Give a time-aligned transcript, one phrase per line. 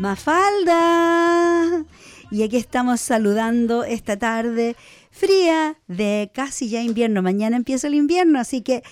[0.00, 1.84] Mafalda.
[2.30, 4.74] Y aquí estamos saludando esta tarde
[5.10, 7.20] fría de casi ya invierno.
[7.20, 8.82] Mañana empieza el invierno, así que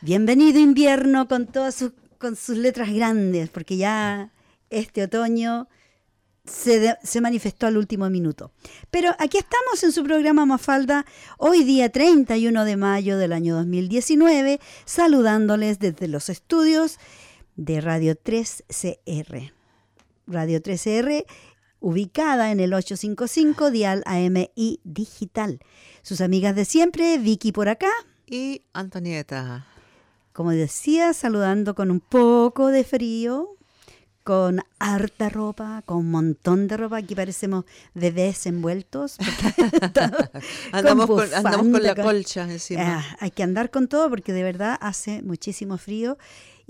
[0.00, 4.32] bienvenido invierno con todas sus, con sus letras grandes, porque ya
[4.70, 5.68] este otoño
[6.46, 8.50] se, se, manifestó al último minuto.
[8.90, 11.04] Pero aquí estamos en su programa Mafalda,
[11.36, 16.98] hoy día 31 de mayo del año 2019, saludándoles desde los estudios
[17.56, 19.57] de Radio 3CR.
[20.28, 21.24] Radio 3R,
[21.80, 25.60] ubicada en el 855 Dial AMI Digital.
[26.02, 27.90] Sus amigas de siempre, Vicky por acá.
[28.26, 29.66] Y Antonieta.
[30.32, 33.56] Como decía, saludando con un poco de frío,
[34.22, 36.98] con harta ropa, con un montón de ropa.
[36.98, 37.64] Aquí parecemos
[37.94, 39.16] bebés envueltos.
[40.72, 42.98] andamos, con, andamos, con, la colcha encima.
[42.98, 46.18] Ah, hay que andar con todo porque de verdad hace muchísimo frío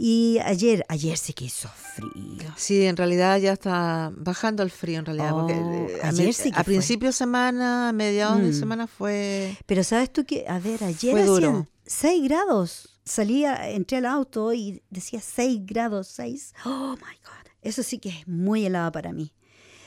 [0.00, 2.54] y ayer, ayer sí que hizo frío.
[2.56, 5.32] Sí, en realidad ya está bajando el frío en realidad.
[5.32, 6.74] porque Oh, a, ayer sí que a fue.
[6.74, 8.54] principio de semana, a mediados de Mm.
[8.60, 9.56] semana fue...
[9.66, 11.48] Pero sabes tú que, a ver, ayer Fue duro.
[11.48, 13.00] hacían 6 grados.
[13.04, 16.54] Salía, entré al auto y decía 6 grados, 6.
[16.64, 17.50] Oh my God.
[17.62, 19.32] Eso sí que es muy helado para mí.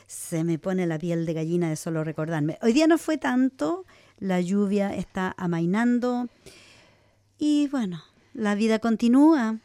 [0.07, 2.57] Se me pone la piel de gallina de solo recordarme.
[2.61, 3.85] Hoy día no fue tanto,
[4.19, 6.27] la lluvia está amainando
[7.37, 9.59] y bueno, la vida continúa.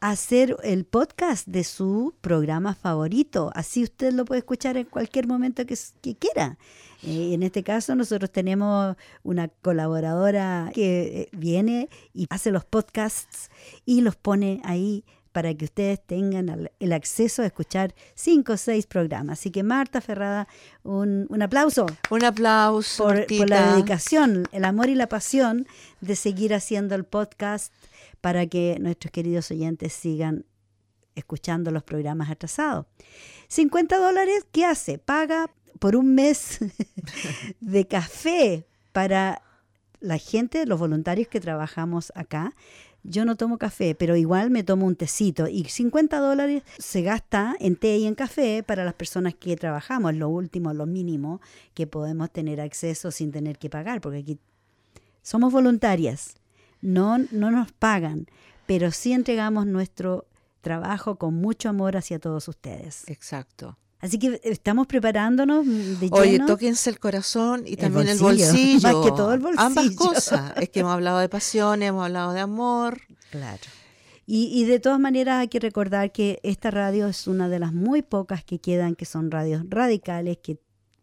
[0.00, 3.50] hacer el podcast de su programa favorito.
[3.55, 6.59] Así usted lo puede escuchar en cualquier momento que quiera.
[7.03, 13.50] Eh, en este caso nosotros tenemos una colaboradora que eh, viene y hace los podcasts
[13.84, 15.05] y los pone ahí
[15.37, 19.39] para que ustedes tengan el acceso a escuchar cinco o seis programas.
[19.39, 20.49] Así que Marta Ferrada,
[20.83, 25.67] un, un aplauso Un aplauso por, por la dedicación, el amor y la pasión
[26.01, 27.71] de seguir haciendo el podcast
[28.23, 30.47] para que nuestros queridos oyentes sigan
[31.15, 32.87] escuchando los programas atrasados.
[33.49, 34.97] 50 dólares, ¿qué hace?
[34.97, 36.61] Paga por un mes
[37.61, 39.43] de café para
[40.01, 42.55] la gente, los voluntarios que trabajamos acá.
[43.09, 45.49] Yo no tomo café, pero igual me tomo un tecito.
[45.49, 50.15] Y 50 dólares se gasta en té y en café para las personas que trabajamos,
[50.15, 51.41] lo último, lo mínimo
[51.75, 54.39] que podemos tener acceso sin tener que pagar, porque aquí
[55.22, 56.34] somos voluntarias,
[56.81, 58.27] no, no nos pagan,
[58.67, 60.27] pero sí entregamos nuestro
[60.61, 63.09] trabajo con mucho amor hacia todos ustedes.
[63.09, 63.77] Exacto.
[64.01, 66.47] Así que estamos preparándonos de Oye, lleno.
[66.47, 69.97] tóquense el corazón y El también el bolsillo, más que todo el Ambas bolsillo.
[69.97, 70.53] cosas.
[70.61, 73.01] Es que hemos hablado de pasión, hemos hablado de amor.
[73.31, 73.61] Claro.
[74.27, 77.73] Y, y de todas maneras hay que recordar que esta radio es una de las
[77.73, 80.59] muy pocas que quedan, que son radios radicales, que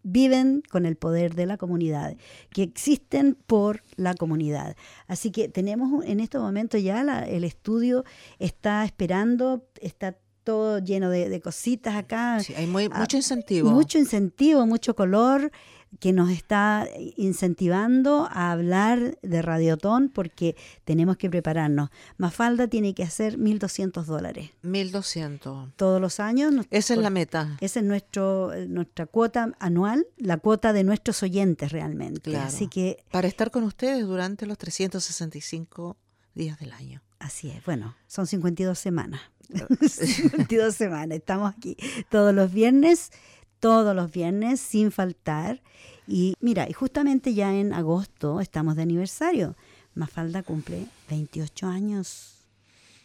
[0.05, 2.17] viven con el poder de la comunidad,
[2.51, 4.75] que existen por la comunidad.
[5.07, 8.03] Así que tenemos en estos momentos ya la- el estudio
[8.37, 12.39] está esperando, está todo lleno de, de cositas acá.
[12.41, 13.71] Sí, hay muy, Ah, mucho incentivo.
[13.71, 15.51] Mucho incentivo, mucho color
[15.99, 16.87] que nos está
[17.17, 20.55] incentivando a hablar de Radiotón porque
[20.85, 21.89] tenemos que prepararnos.
[22.17, 25.73] Mafalda tiene que hacer 1.200 dólares 1200.
[25.75, 26.51] todos los años.
[26.51, 27.57] nos- Esa es la meta.
[27.61, 32.31] Esa es nuestro, nuestra cuota anual, la cuota de nuestros oyentes realmente.
[32.31, 32.47] Claro.
[32.47, 35.97] Así que Para estar con ustedes durante los 365
[36.33, 37.01] días del año.
[37.23, 37.63] Así es.
[37.65, 39.21] Bueno, son 52 semanas.
[39.89, 41.17] 52 semanas.
[41.17, 41.77] Estamos aquí
[42.09, 43.11] todos los viernes,
[43.59, 45.61] todos los viernes, sin faltar.
[46.07, 49.55] Y mira, y justamente ya en agosto estamos de aniversario.
[49.95, 52.45] Mafalda cumple 28 años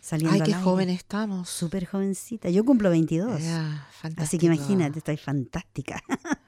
[0.00, 1.49] saliendo Ay, qué joven estamos.
[1.49, 2.50] Súper jovencita.
[2.50, 3.41] Yo cumplo 22.
[4.17, 6.03] Así que imagínate, estoy fantástica.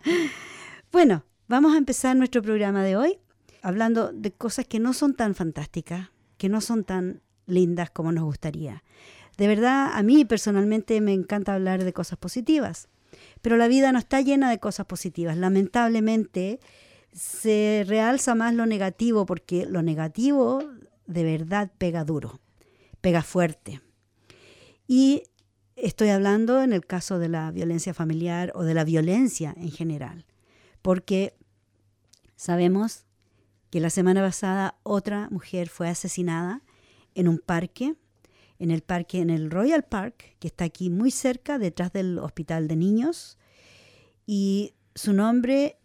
[0.93, 3.19] bueno, vamos a empezar nuestro programa de hoy
[3.63, 7.21] hablando de cosas que no son tan fantásticas, que no son tan
[7.51, 8.83] lindas como nos gustaría.
[9.37, 12.89] De verdad, a mí personalmente me encanta hablar de cosas positivas,
[13.43, 15.37] pero la vida no está llena de cosas positivas.
[15.37, 16.61] Lamentablemente
[17.13, 20.63] se realza más lo negativo porque lo negativo
[21.07, 22.41] de verdad pega duro,
[23.01, 23.81] pega fuerte.
[24.87, 25.23] Y
[25.77, 30.27] estoy hablando en el caso de la violencia familiar o de la violencia en general,
[30.83, 31.35] porque
[32.37, 33.07] sabemos
[33.71, 36.63] que la semana pasada otra mujer fue asesinada
[37.15, 37.95] en un parque,
[38.59, 42.69] en el parque, en el Royal Park, que está aquí muy cerca, detrás del hospital
[42.69, 43.39] de niños.
[44.27, 45.79] Y su nombre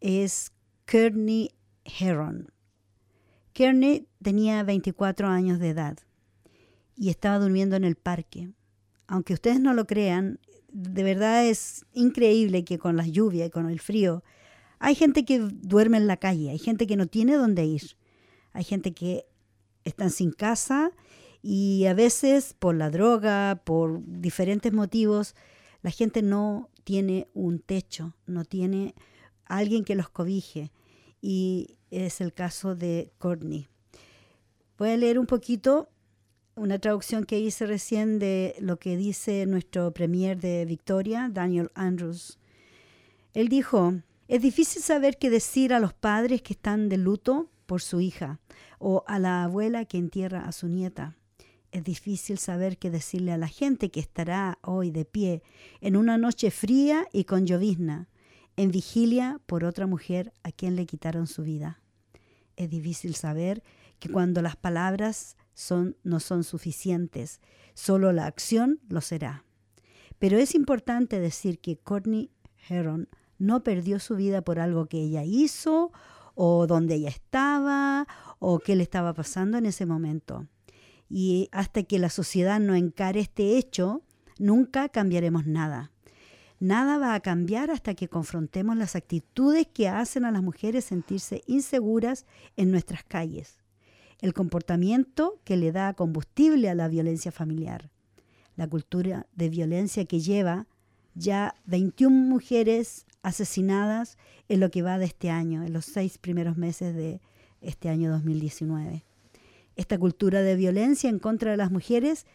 [0.00, 0.52] es
[0.84, 1.52] Kearney
[1.84, 2.52] Heron.
[3.52, 5.98] Kearney tenía 24 años de edad
[6.96, 8.50] y estaba durmiendo en el parque.
[9.06, 10.38] Aunque ustedes no lo crean,
[10.72, 14.22] de verdad es increíble que con las lluvias y con el frío,
[14.78, 17.96] hay gente que duerme en la calle, hay gente que no tiene dónde ir,
[18.52, 19.26] hay gente que
[19.84, 20.92] están sin casa
[21.42, 25.34] y a veces por la droga, por diferentes motivos,
[25.82, 28.94] la gente no tiene un techo, no tiene
[29.46, 30.70] alguien que los cobije.
[31.22, 33.68] Y es el caso de Courtney.
[34.78, 35.88] Voy a leer un poquito
[36.56, 42.38] una traducción que hice recién de lo que dice nuestro premier de Victoria, Daniel Andrews.
[43.32, 43.94] Él dijo,
[44.28, 48.40] es difícil saber qué decir a los padres que están de luto por su hija
[48.80, 51.14] o a la abuela que entierra a su nieta.
[51.70, 55.42] Es difícil saber qué decirle a la gente que estará hoy de pie
[55.80, 58.08] en una noche fría y con llovizna,
[58.56, 61.80] en vigilia por otra mujer a quien le quitaron su vida.
[62.56, 63.62] Es difícil saber
[64.00, 67.40] que cuando las palabras son, no son suficientes,
[67.74, 69.44] solo la acción lo será.
[70.18, 72.30] Pero es importante decir que Courtney
[72.68, 75.92] Heron no perdió su vida por algo que ella hizo
[76.34, 78.06] o donde ella estaba
[78.40, 80.48] o qué le estaba pasando en ese momento.
[81.08, 84.02] Y hasta que la sociedad no encare este hecho,
[84.38, 85.92] nunca cambiaremos nada.
[86.58, 91.42] Nada va a cambiar hasta que confrontemos las actitudes que hacen a las mujeres sentirse
[91.46, 92.26] inseguras
[92.56, 93.58] en nuestras calles.
[94.20, 97.90] El comportamiento que le da combustible a la violencia familiar.
[98.56, 100.66] La cultura de violencia que lleva
[101.14, 106.56] ya 21 mujeres asesinadas en lo que va de este año, en los seis primeros
[106.56, 107.20] meses de
[107.60, 109.04] este año 2019.
[109.76, 112.26] Esta cultura de violencia en contra de las mujeres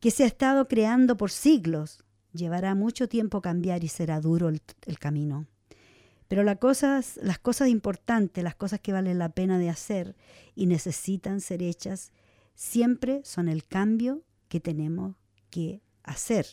[0.00, 4.98] que se ha estado creando por siglos llevará mucho tiempo cambiar y será duro el,
[4.98, 5.46] camino.
[6.28, 10.16] Pero las cosas, las cosas importantes, las cosas que valen la pena de hacer
[10.54, 12.10] y necesitan ser hechas,
[12.54, 15.14] siempre son el cambio que tenemos
[15.50, 16.46] que hacer.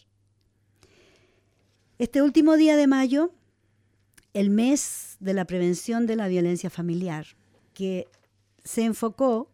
[1.98, 3.34] Este último día de mayo,
[4.34, 7.26] el mes de la prevención de la violencia familiar,
[7.80, 8.10] que
[8.66, 9.50] se enfocó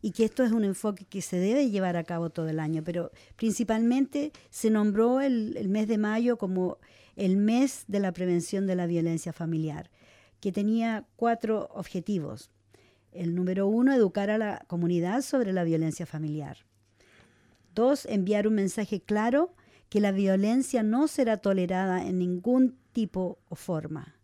[0.00, 2.84] y que esto es un enfoque que se debe llevar a cabo todo el año,
[2.84, 6.78] pero principalmente se nombró el, mes de mayo como
[7.16, 9.90] el mes de la prevención de la violencia familiar,
[10.38, 12.52] que tenía cuatro objetivos.
[13.10, 16.58] El número uno, educar a la comunidad sobre la violencia familiar.
[17.74, 19.56] Dos, enviar un mensaje claro
[19.88, 24.15] que la violencia no será tolerada en ningún tipo o forma.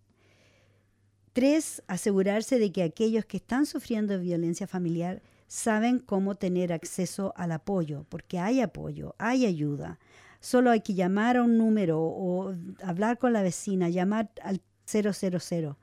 [1.32, 7.52] Tres, asegurarse de que aquellos que están sufriendo violencia familiar saben cómo tener acceso al
[7.52, 9.98] apoyo, porque hay apoyo, hay ayuda.
[10.40, 15.76] Solo hay que llamar a un número o hablar con la vecina, llamar al 000.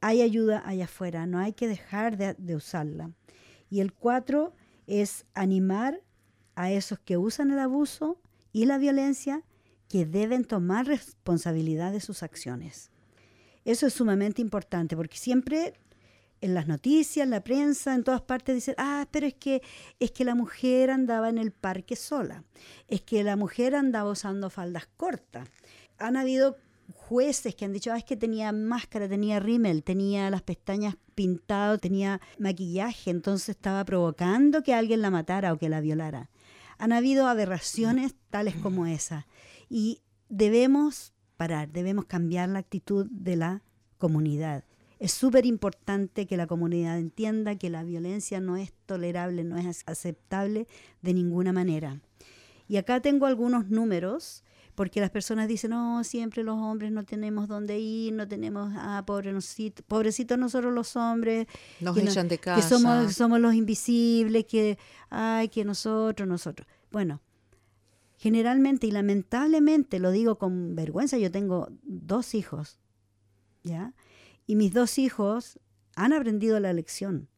[0.00, 3.12] Hay ayuda allá afuera, no hay que dejar de, de usarla.
[3.68, 4.54] Y el cuatro
[4.86, 6.00] es animar
[6.56, 8.20] a esos que usan el abuso
[8.52, 9.44] y la violencia
[9.88, 12.90] que deben tomar responsabilidad de sus acciones.
[13.64, 15.74] Eso es sumamente importante porque siempre
[16.40, 19.62] en las noticias, en la prensa, en todas partes dicen, ah, pero es que
[19.98, 22.44] es que la mujer andaba en el parque sola,
[22.88, 25.48] es que la mujer andaba usando faldas cortas.
[25.98, 26.56] Han habido
[26.94, 31.80] jueces que han dicho, ah, es que tenía máscara, tenía rímel, tenía las pestañas pintadas,
[31.80, 36.30] tenía maquillaje, entonces estaba provocando que alguien la matara o que la violara.
[36.78, 39.26] Han habido aberraciones tales como esa
[39.68, 40.00] y
[40.30, 43.62] debemos parar, debemos cambiar la actitud de la
[43.96, 44.62] comunidad.
[44.98, 49.82] Es súper importante que la comunidad entienda que la violencia no es tolerable, no es
[49.86, 50.66] aceptable
[51.00, 51.98] de ninguna manera.
[52.68, 54.44] Y acá tengo algunos números
[54.74, 59.02] porque las personas dicen, no, siempre los hombres no tenemos dónde ir, no tenemos, ah,
[59.06, 61.46] pobrecitos, pobrecitos nosotros los hombres.
[61.80, 62.60] Nos echan de casa.
[62.60, 64.76] Que somos, somos los invisibles, que,
[65.08, 66.68] ay, que nosotros, nosotros.
[66.92, 67.22] Bueno,
[68.20, 72.78] generalmente y lamentablemente, lo digo con vergüenza, yo tengo dos hijos,
[73.64, 73.94] ¿ya?
[74.46, 75.58] Y mis dos hijos
[75.96, 77.28] han aprendido la lección,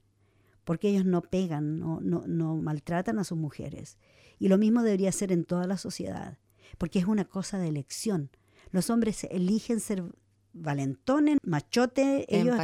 [0.64, 3.96] porque ellos no pegan, no, no, no maltratan a sus mujeres.
[4.38, 6.38] Y lo mismo debería ser en toda la sociedad
[6.78, 8.30] porque es una cosa de elección.
[8.70, 10.04] Los hombres eligen ser
[10.52, 12.56] valentones, machotes, ellos,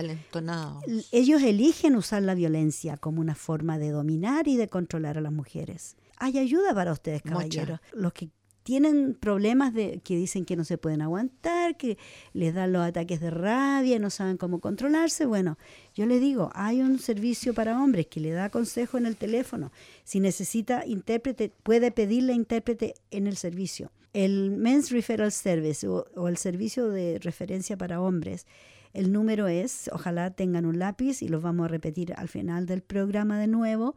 [1.11, 5.33] ellos eligen usar la violencia como una forma de dominar y de controlar a las
[5.33, 5.97] mujeres.
[6.19, 7.81] Hay ayuda para ustedes, caballeros.
[7.93, 8.31] Los que
[8.69, 11.97] tienen problemas de que dicen que no se pueden aguantar, que
[12.35, 15.25] les dan los ataques de rabia, no saben cómo controlarse.
[15.25, 15.57] Bueno,
[15.95, 19.73] yo les digo, hay un servicio para hombres que le da consejo en el teléfono.
[20.05, 23.91] Si necesita intérprete, puede pedirle intérprete en el servicio.
[24.13, 28.47] El Men's Referral Service o, o el servicio de referencia para hombres,
[28.93, 32.83] el número es, ojalá tengan un lápiz y los vamos a repetir al final del
[32.83, 33.97] programa de nuevo,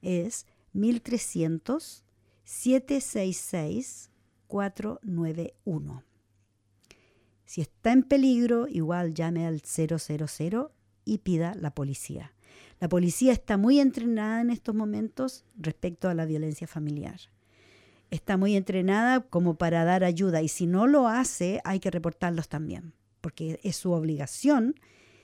[0.00, 2.04] es 1300
[2.44, 4.10] 766
[4.46, 6.04] 491.
[7.44, 10.72] Si está en peligro, igual llame al 000
[11.04, 12.32] y pida la policía.
[12.80, 17.20] La policía está muy entrenada en estos momentos respecto a la violencia familiar.
[18.10, 22.48] Está muy entrenada como para dar ayuda y si no lo hace hay que reportarlos
[22.48, 24.74] también, porque es su obligación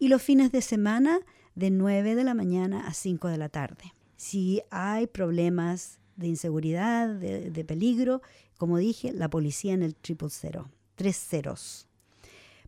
[0.00, 1.20] Y los fines de semana
[1.54, 3.94] de 9 de la mañana a 5 de la tarde.
[4.16, 8.20] Si hay problemas de inseguridad, de, de peligro,
[8.56, 11.86] como dije, la policía en el triple cero, tres ceros.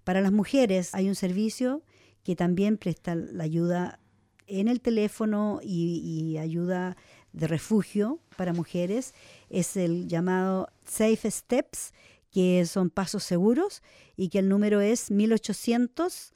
[0.05, 1.83] Para las mujeres hay un servicio
[2.23, 4.01] que también presta la ayuda
[4.47, 6.97] en el teléfono y, ayuda
[7.33, 9.15] de refugio para mujeres.
[9.49, 11.93] Es el llamado Safe Steps,
[12.31, 13.83] que son pasos seguros
[14.17, 16.33] y que el número es 1800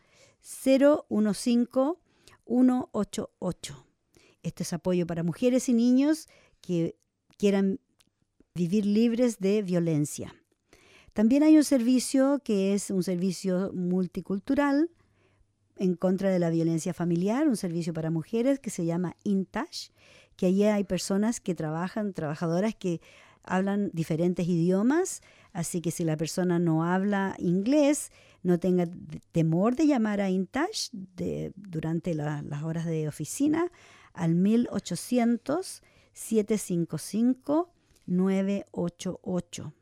[0.63, 1.05] 015
[2.47, 3.87] 188.
[4.43, 6.29] Este es apoyo para mujeres y niños
[6.61, 6.97] que
[7.39, 7.81] quieran
[8.55, 10.35] vivir libres de violencia.
[11.15, 14.91] También hay un servicio que es un servicio multicultural
[15.77, 19.91] en contra de la violencia familiar, un servicio para mujeres que se llama INTASH,
[20.37, 23.01] que allí hay personas que trabajan, trabajadoras que
[23.43, 25.21] hablan diferentes idiomas,
[25.53, 28.11] así que si la persona no habla inglés,
[28.43, 28.87] no tenga
[29.33, 30.91] temor de llamar a INTASH
[31.57, 33.71] durante las horas de oficina
[34.13, 37.71] al 1800 755
[38.07, 39.73] 988.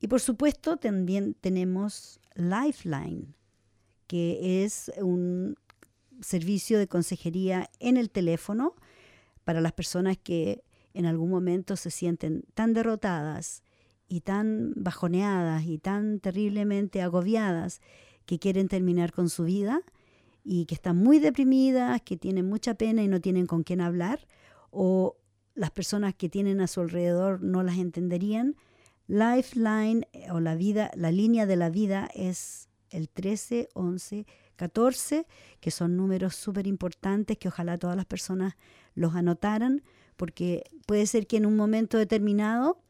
[0.00, 3.34] Y por supuesto también tenemos Lifeline,
[4.08, 5.56] que es un
[6.20, 8.74] servicio de consejería en el teléfono
[9.44, 13.62] para las personas que en algún momento se sienten tan derrotadas
[14.08, 17.80] y tan bajoneadas y tan terriblemente agobiadas
[18.26, 19.82] que quieren terminar con su vida
[20.42, 24.26] y que están muy deprimidas, que tienen mucha pena y no tienen con quién hablar,
[24.70, 25.16] o
[25.54, 28.56] las personas que tienen a su alrededor no las entenderían,
[29.08, 34.26] Lifeline eh, o la vida, la línea de la vida es el 13 11
[34.58, 35.26] 14,
[35.60, 38.56] que son números súper importantes que ojalá todas las personas
[38.94, 39.82] los anotaran,
[40.16, 42.82] porque puede ser que en un momento determinado,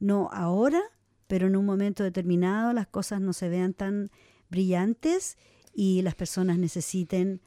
[0.00, 0.80] no ahora,
[1.28, 4.10] pero en un momento determinado las cosas no se vean tan
[4.50, 5.36] brillantes
[5.74, 7.40] y las personas necesiten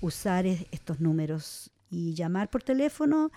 [0.00, 3.32] usar estos números y llamar por teléfono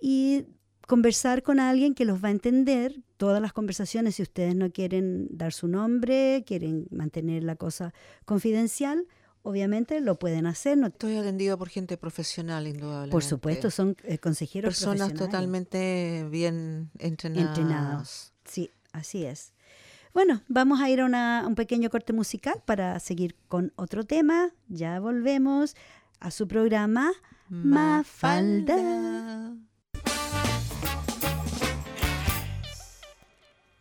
[0.00, 0.46] y
[0.86, 3.02] conversar con alguien que los va a entender.
[3.16, 9.06] Todas las conversaciones, si ustedes no quieren dar su nombre, quieren mantener la cosa confidencial,
[9.42, 10.76] obviamente lo pueden hacer.
[10.76, 13.12] No Estoy atendido por gente profesional, indudablemente.
[13.12, 17.48] Por supuesto, son eh, consejeros Personas totalmente bien entrenadas.
[17.48, 19.52] Entrenados, sí, así es.
[20.12, 24.52] Bueno, vamos a ir a un pequeño corte musical para seguir con otro tema.
[24.68, 25.74] Ya volvemos
[26.20, 27.12] a su programa
[27.48, 28.74] Mafalda.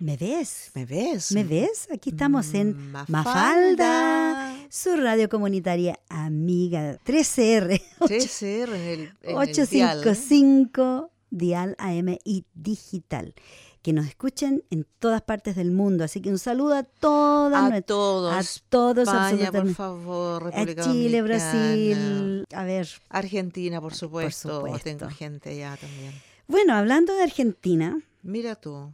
[0.03, 0.69] ¿Me ves?
[0.73, 1.31] ¿Me ves?
[1.31, 1.87] ¿Me ves?
[1.89, 7.81] Aquí estamos en Mafalda, su radio comunitaria amiga 3CR.
[8.01, 11.75] 3CR en el, 855 dial.
[11.75, 13.33] dial AM y digital
[13.81, 16.03] que nos escuchen en todas partes del mundo.
[16.03, 17.53] Así que un saludo a todos.
[17.53, 18.33] A todos.
[18.33, 22.89] A todos, España, por favor, República a Chile, Brasil, a ver.
[23.07, 24.49] Argentina, por supuesto.
[24.49, 24.83] por supuesto.
[24.83, 26.11] Tengo gente allá también.
[26.49, 28.01] Bueno, hablando de Argentina.
[28.21, 28.91] Mira tú.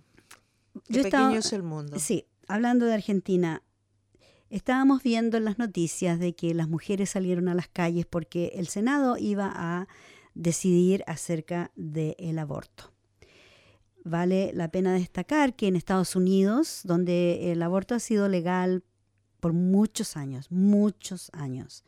[0.88, 2.00] Pequeño es el mundo.
[2.00, 3.64] Sí, hablando de Argentina,
[4.50, 8.68] estábamos viendo en las noticias de que las mujeres salieron a las calles porque el
[8.68, 9.88] Senado iba a
[10.34, 12.92] decidir acerca del aborto.
[14.04, 18.84] Vale la pena destacar que en Estados Unidos, donde el aborto ha sido legal
[19.40, 21.84] por muchos años, muchos años,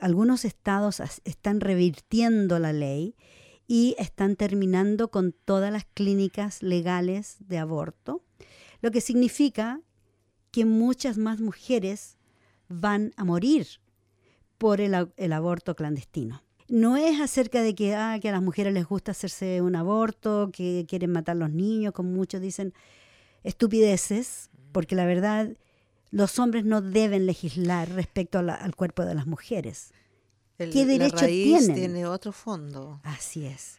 [0.00, 3.14] algunos estados están revirtiendo la ley
[3.72, 8.20] y están terminando con todas las clínicas legales de aborto,
[8.80, 9.80] lo que significa
[10.50, 12.18] que muchas más mujeres
[12.68, 13.68] van a morir
[14.58, 14.92] por el,
[15.32, 16.42] aborto clandestino.
[16.66, 20.50] No es acerca de que, ah, que a las mujeres les gusta hacerse un aborto,
[20.52, 22.74] que quieren matar a los niños, como muchos dicen,
[23.44, 25.48] estupideces, porque la verdad
[26.10, 29.92] los hombres no deben legislar respecto al cuerpo de las mujeres.
[30.68, 31.74] ¿Qué derecho tienen?
[31.74, 33.00] tiene otro fondo.
[33.04, 33.78] Así es.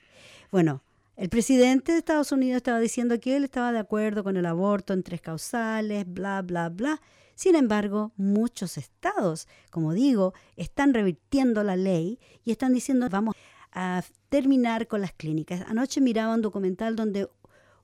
[0.52, 0.82] Bueno,
[1.15, 4.94] el presidente de Estados Unidos estaba diciendo que él estaba de acuerdo con el aborto
[4.94, 7.02] en tres causales, bla, bla, bla.
[7.36, 13.36] Sin embargo, muchos estados, como digo, están revirtiendo la ley y están diciendo vamos
[13.72, 15.62] a terminar con las clínicas.
[15.67, 17.28] Anoche miraba un documental donde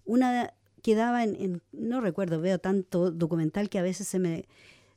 [0.06, 4.48] una quedaba en, no recuerdo, veo tanto documental que a veces se me,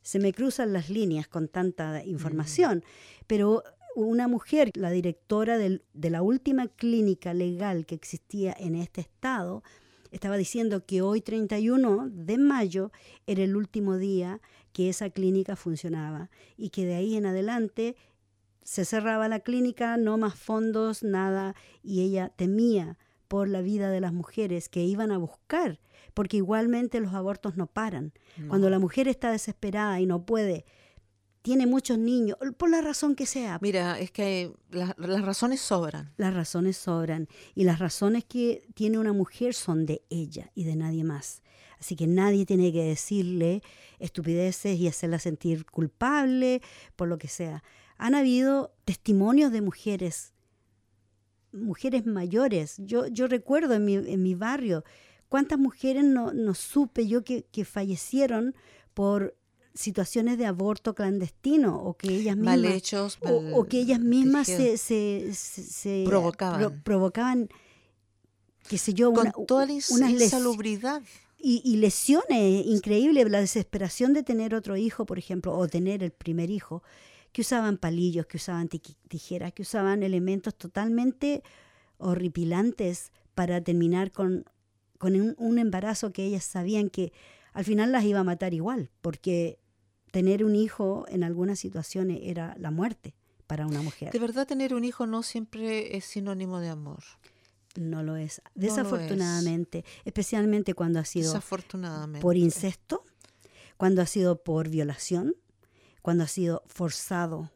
[0.03, 2.85] se me cruzan las líneas con tanta información,
[3.27, 9.63] pero una mujer, la directora de la última clínica legal que existía en este estado,
[10.11, 12.91] estaba diciendo que hoy 31 de mayo
[13.27, 14.41] era el último día
[14.73, 17.97] que esa clínica funcionaba y que de ahí en adelante
[18.63, 22.99] se cerraba la clínica, no más fondos, nada, y ella temía
[23.29, 25.81] por la vida de las mujeres que iban a buscar,
[26.15, 28.13] porque igualmente los abortos no paran.
[28.49, 30.67] Cuando la mujer está desesperada y no puede
[31.43, 33.59] tiene muchos niños, por la razón que sea.
[33.63, 36.13] Mira, es que las razones sobran.
[36.17, 37.29] Las razones sobran.
[37.55, 41.43] Y las razones que tiene una mujer son de ella y de nadie más.
[41.79, 43.63] Así que nadie tiene que decirle
[43.99, 46.61] estupideces y hacerla sentir culpable
[46.95, 47.65] por lo que sea.
[47.97, 50.35] Han habido testimonios de mujeres,
[51.53, 52.77] mujeres mayores.
[52.79, 54.85] Yo, yo recuerdo en mi, en mi barrio
[55.31, 58.55] cuántas mujeres no, no supe yo que, que fallecieron
[58.93, 59.35] por
[59.75, 64.77] situaciones de aborto clandestino o que ellas mismas mal hechos o, que ellas mismas se,
[64.77, 66.83] se, provocaban.
[66.83, 67.49] provocaban
[68.69, 71.03] qué sé yo con toda la una insalubridad.
[71.39, 76.11] y, y, lesiones increíbles la desesperación de tener otro hijo por ejemplo o tener el
[76.11, 76.83] primer hijo
[77.33, 81.43] que usaban palillos que usaban tijeras que usaban elementos totalmente
[81.99, 84.45] horripilantes para terminar con
[84.99, 87.13] con un, un embarazo que ellas sabían que
[87.53, 89.59] al final las iba a matar igual, porque
[90.11, 93.15] tener un hijo en algunas situaciones era la muerte
[93.47, 94.13] para una mujer.
[94.13, 97.03] De verdad, tener un hijo no siempre es sinónimo de amor.
[97.77, 98.43] No lo es.
[98.55, 102.23] Desafortunadamente, especialmente cuando ha sido Desafortunadamente.
[102.23, 103.05] por incesto,
[103.77, 105.35] cuando ha sido por violación,
[106.03, 107.51] cuando ha sido forzado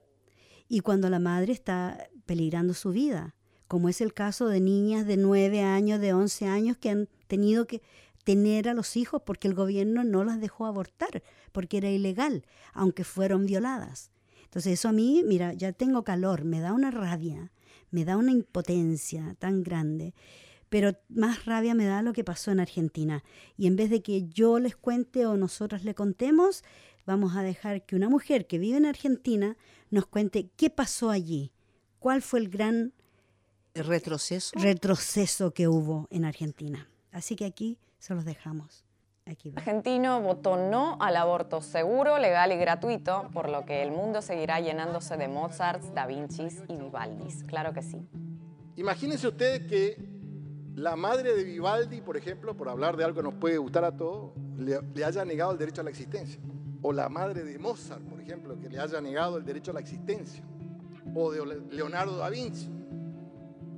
[0.69, 3.35] y cuando la madre está peligrando su vida,
[3.69, 7.67] como es el caso de niñas de 9 años, de 11 años que han tenido
[7.67, 7.83] que
[8.25, 13.05] tener a los hijos porque el gobierno no las dejó abortar, porque era ilegal, aunque
[13.05, 14.11] fueron violadas.
[14.45, 17.53] Entonces eso a mí, mira, ya tengo calor, me da una rabia,
[17.91, 20.15] me da una impotencia tan grande.
[20.69, 23.23] Pero más rabia me da lo que pasó en Argentina.
[23.57, 26.65] Y en vez de que yo les cuente o nosotros le contemos,
[27.07, 29.57] vamos a dejar que una mujer que vive en Argentina
[29.91, 31.53] nos cuente qué pasó allí,
[31.99, 32.93] cuál fue el gran
[33.75, 36.89] retroceso, retroceso que hubo en Argentina.
[37.13, 38.85] Así que aquí se los dejamos.
[39.25, 44.21] Aquí argentino votó no al aborto seguro, legal y gratuito, por lo que el mundo
[44.21, 47.45] seguirá llenándose de Mozarts, Da Vincis y Vivaldis.
[47.45, 48.07] Claro que sí.
[48.77, 49.97] Imagínense ustedes que
[50.75, 53.97] la madre de Vivaldi, por ejemplo, por hablar de algo que nos puede gustar a
[53.97, 56.39] todos, le, le haya negado el derecho a la existencia.
[56.83, 59.81] O la madre de Mozart, por ejemplo, que le haya negado el derecho a la
[59.81, 60.45] existencia.
[61.15, 61.41] O de
[61.71, 62.69] Leonardo da Vinci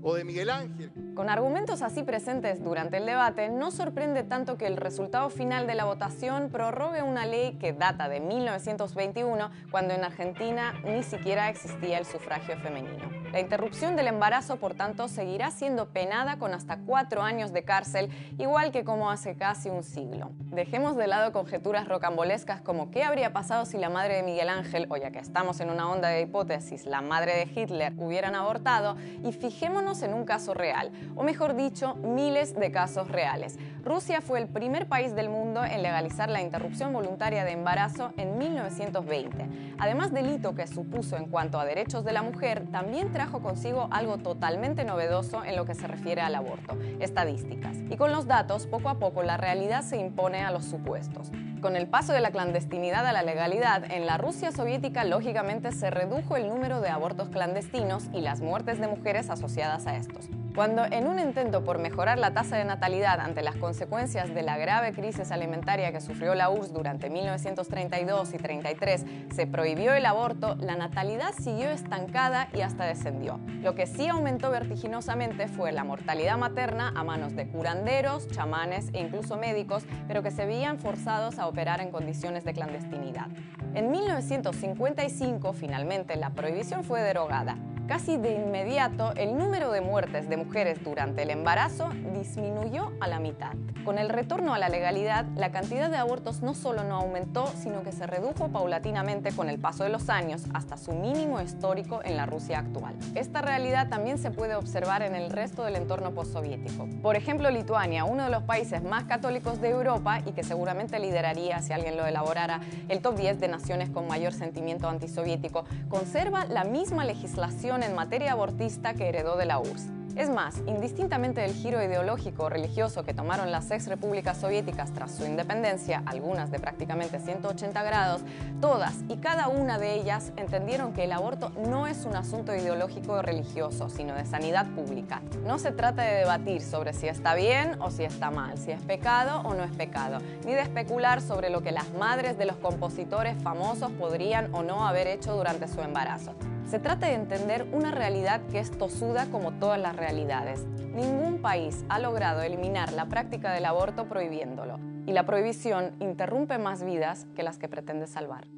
[0.03, 0.91] o de Miguel Ángel.
[1.15, 5.75] Con argumentos así presentes durante el debate, no sorprende tanto que el resultado final de
[5.75, 11.99] la votación prorrogue una ley que data de 1921, cuando en Argentina ni siquiera existía
[11.99, 13.26] el sufragio femenino.
[13.37, 18.09] La interrupción del embarazo, por tanto, seguirá siendo penada con hasta cuatro años de cárcel,
[18.39, 20.31] igual que como hace casi un siglo.
[20.47, 24.87] Dejemos de lado conjeturas rocambolescas como qué habría pasado si la madre de Miguel Ángel,
[24.89, 28.97] o ya que estamos en una onda de hipótesis, la madre de Hitler, hubieran abortado,
[29.23, 33.59] y fijémonos en un caso real, o mejor dicho, miles de casos reales.
[33.85, 38.39] Rusia fue el primer país del mundo en legalizar la interrupción voluntaria de embarazo en
[38.39, 39.77] 1920.
[39.79, 43.89] Además del hito que supuso en cuanto a derechos de la mujer, también trajo consigo
[43.91, 47.77] algo totalmente novedoso en lo que se refiere al aborto, estadísticas.
[47.91, 51.31] Y con los datos, poco a poco la realidad se impone a los supuestos.
[51.61, 55.91] Con el paso de la clandestinidad a la legalidad, en la Rusia soviética lógicamente se
[55.91, 60.29] redujo el número de abortos clandestinos y las muertes de mujeres asociadas a estos.
[60.57, 64.57] Cuando en un intento por mejorar la tasa de natalidad ante las consecuencias de la
[64.57, 70.57] grave crisis alimentaria que sufrió la URSS durante 1932 y 33 se prohibió el aborto,
[70.59, 73.39] la natalidad siguió estancada y hasta descendió.
[73.61, 79.01] Lo que sí aumentó vertiginosamente fue la mortalidad materna a manos de curanderos, chamanes e
[79.01, 83.27] incluso médicos, pero que se veían forzados a operar en condiciones de clandestinidad.
[83.75, 90.37] En 1955, finalmente, la prohibición fue derogada Casi de inmediato, el número de muertes de
[90.37, 93.53] mujeres durante el embarazo disminuyó a la mitad.
[93.85, 97.85] Con el retorno a la legalidad, la cantidad de abortos no solo no aumentó, sino
[97.85, 102.17] que se redujo paulatinamente con el paso de los años hasta su mínimo histórico en
[102.17, 102.97] la Rusia actual.
[103.15, 106.89] Esta realidad también se puede observar en el resto del entorno postsoviético.
[107.01, 111.63] Por ejemplo, Lituania, uno de los países más católicos de Europa y que seguramente lideraría,
[111.63, 116.65] si alguien lo elaborara, el top 10 de naciones con mayor sentimiento antisoviético, conserva la
[116.65, 119.97] misma legislación en materia abortista que heredó de la URSS.
[120.17, 125.15] Es más, indistintamente del giro ideológico o religioso que tomaron las ex repúblicas soviéticas tras
[125.15, 128.23] su independencia, algunas de prácticamente 180 grados,
[128.59, 133.13] todas y cada una de ellas entendieron que el aborto no es un asunto ideológico
[133.13, 135.21] o religioso, sino de sanidad pública.
[135.45, 138.81] No se trata de debatir sobre si está bien o si está mal, si es
[138.81, 142.57] pecado o no es pecado, ni de especular sobre lo que las madres de los
[142.57, 146.33] compositores famosos podrían o no haber hecho durante su embarazo.
[146.67, 150.67] Se trata de entender una realidad que es tosuda como todas las realidades.
[150.95, 156.83] Ningún país ha logrado eliminar la práctica del aborto prohibiéndolo, y la prohibición interrumpe más
[156.83, 158.49] vidas que las que pretende salvar.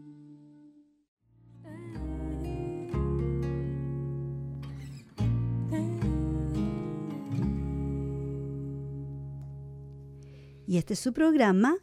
[10.67, 11.77] Y este es su programa,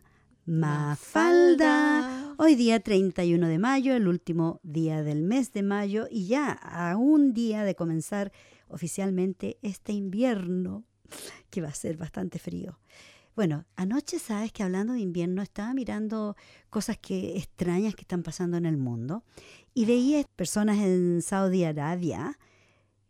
[0.46, 2.25] Mafalda.
[2.38, 6.98] Hoy día 31 de mayo, el último día del mes de mayo y ya a
[6.98, 8.34] un día de comenzar
[8.67, 10.84] oficialmente este invierno
[11.50, 12.78] que va a ser bastante frío.
[13.38, 16.36] Bueno, anoche sabes que hablando de invierno estaba mirando
[16.69, 19.24] cosas que extrañas que están pasando en el mundo
[19.74, 22.38] y veía personas en Saudi Arabia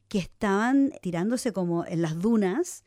[0.07, 2.83] que estaban tirándose como en las dunas,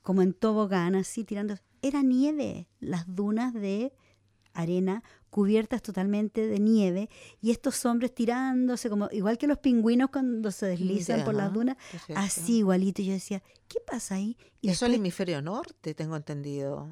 [0.00, 1.56] como en tobogán, así tirando.
[1.82, 3.92] Era nieve, las dunas de
[4.54, 7.10] arena cubiertas totalmente de nieve
[7.42, 11.76] y estos hombres tirándose como igual que los pingüinos cuando se deslizan por las dunas,
[12.14, 13.02] así igualito.
[13.02, 14.36] Yo decía, ¿qué pasa ahí?
[14.60, 16.88] Y Eso es el hemisferio norte, tengo entendido.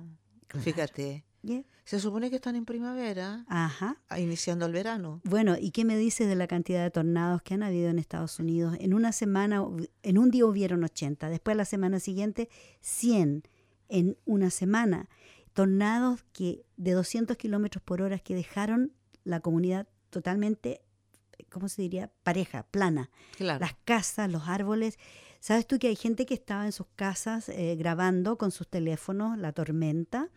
[0.48, 1.24] Fíjate.
[1.84, 3.96] Se supone que están en primavera, Ajá.
[4.16, 5.20] iniciando el verano.
[5.24, 8.38] Bueno, ¿y qué me dices de la cantidad de tornados que han habido en Estados
[8.38, 8.76] Unidos?
[8.78, 9.64] En una semana,
[10.02, 12.48] en un día hubieron 80, después la semana siguiente
[12.80, 13.42] 100
[13.88, 15.08] en una semana
[15.52, 18.92] tornados que de 200 kilómetros por hora que dejaron
[19.24, 20.82] la comunidad totalmente,
[21.50, 22.10] ¿cómo se diría?
[22.22, 23.10] Pareja, plana.
[23.38, 24.98] Las casas, los árboles.
[25.40, 29.38] ¿Sabes tú que hay gente que estaba en sus casas eh, grabando con sus teléfonos
[29.38, 30.28] la tormenta?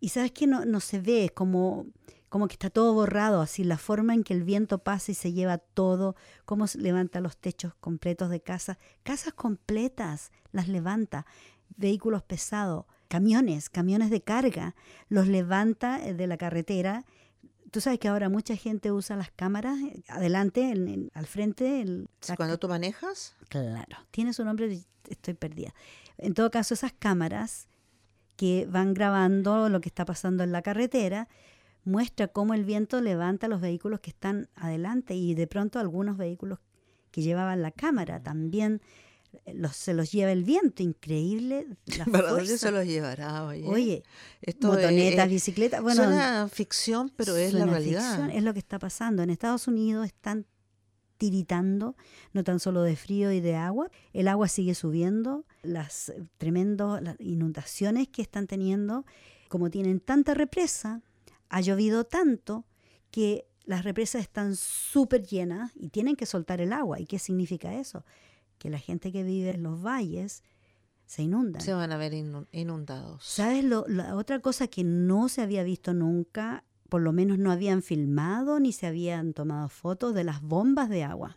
[0.00, 1.86] Y sabes que no, no se ve, como,
[2.28, 5.32] como que está todo borrado, así la forma en que el viento pasa y se
[5.32, 11.24] lleva todo, cómo levanta los techos completos de casas, casas completas las levanta
[11.76, 14.74] vehículos pesados, camiones, camiones de carga,
[15.08, 17.04] los levanta eh, de la carretera.
[17.70, 21.80] Tú sabes que ahora mucha gente usa las cámaras eh, adelante, en- en- al frente.
[21.82, 25.74] El, Cuando tú manejas, Claro, tiene su nombre, estoy perdida.
[26.18, 27.68] En todo caso, esas cámaras
[28.36, 31.28] que van grabando lo que está pasando en la carretera,
[31.84, 36.58] muestra cómo el viento levanta los vehículos que están adelante y de pronto algunos vehículos
[37.12, 39.05] que llevaban la cámara también eh,
[39.54, 40.82] los, se los lleva el viento.
[40.82, 41.66] Increíble
[41.98, 43.44] la ¿para dónde se los llevará?
[43.44, 44.02] Oye, Oye,
[44.42, 48.08] Esto es- motonetas, es- bicicletas, bueno, suena ficción, pero es la realidad.
[48.16, 49.22] ficción, es lo que está pasando.
[49.22, 50.46] En Estados Unidos están
[51.18, 51.96] tiritando,
[52.34, 57.02] no tan solo de frío y de agua, el agua sigue subiendo, las eh, tremendas
[57.02, 59.06] las inundaciones que están teniendo,
[59.48, 61.00] como tienen tanta represa,
[61.48, 62.66] ha llovido tanto
[63.10, 67.00] que las represas están súper llenas y tienen que soltar el agua.
[67.00, 68.04] ¿Y qué significa eso?
[68.58, 70.42] Que la gente que vive en los valles
[71.04, 71.62] se inundan.
[71.62, 73.24] Se van a ver inu- inundados.
[73.24, 76.64] ¿Sabes lo, la otra cosa que no se había visto nunca?
[76.88, 81.04] Por lo menos no habían filmado ni se habían tomado fotos de las bombas de
[81.04, 81.36] agua.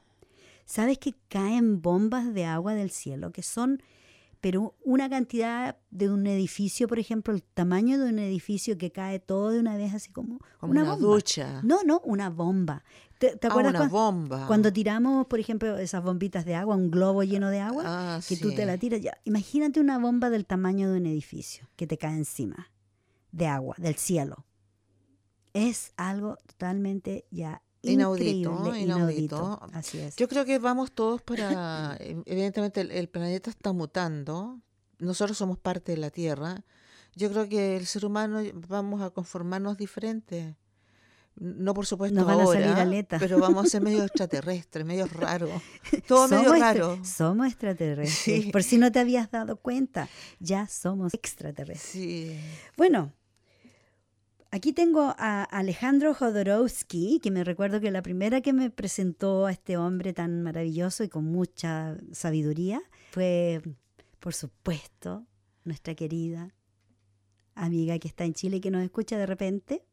[0.66, 3.82] ¿Sabes que caen bombas de agua del cielo que son,
[4.42, 9.20] pero una cantidad de un edificio, por ejemplo, el tamaño de un edificio que cae
[9.20, 11.08] todo de una vez así como, Como una, una, bomba?
[11.08, 11.62] ducha.
[11.64, 12.84] No, no, una bomba.
[13.18, 14.48] ¿Te, te Ah, acuerdas una cuan- bomba.
[14.48, 17.84] cuando tiramos, por ejemplo, esas bombitas de agua, un globo lleno de agua?
[17.86, 18.66] Ah, que tú te sí.
[18.66, 19.18] la tiras ya.
[19.26, 22.72] Imagínate una bomba del tamaño de un edificio que te cae encima
[23.32, 24.46] de agua, del cielo.
[25.54, 29.60] Es algo totalmente ya Inaudito, increíble, inaudito.
[29.74, 30.16] Así es.
[30.18, 31.96] Yo creo que vamos todos para...
[32.00, 34.60] em- Evidentemente el, el planeta está mutando.
[35.00, 36.64] Nosotros somos parte de la Tierra.
[37.16, 40.56] Yo creo que el ser humano vamos a conformarnos diferente.
[41.36, 43.18] No por supuesto Nos van a salir ahora, aletas.
[43.22, 45.50] pero vamos a ser medio extraterrestres, medio raros.
[46.06, 47.06] Todo medio Somos extra- raro.
[47.06, 48.44] Somos extraterrestres.
[48.44, 48.50] Sí.
[48.52, 51.92] Por si no te habías dado cuenta, ya somos extraterrestres.
[51.92, 52.38] Sí.
[52.76, 53.14] Bueno,
[54.52, 59.52] aquí tengo a Alejandro Jodorowsky, que me recuerdo que la primera que me presentó a
[59.52, 62.82] este hombre tan maravilloso y con mucha sabiduría
[63.12, 63.62] fue,
[64.20, 65.26] por supuesto,
[65.64, 66.54] nuestra querida
[67.56, 69.86] amiga que está en Chile y que nos escucha de repente.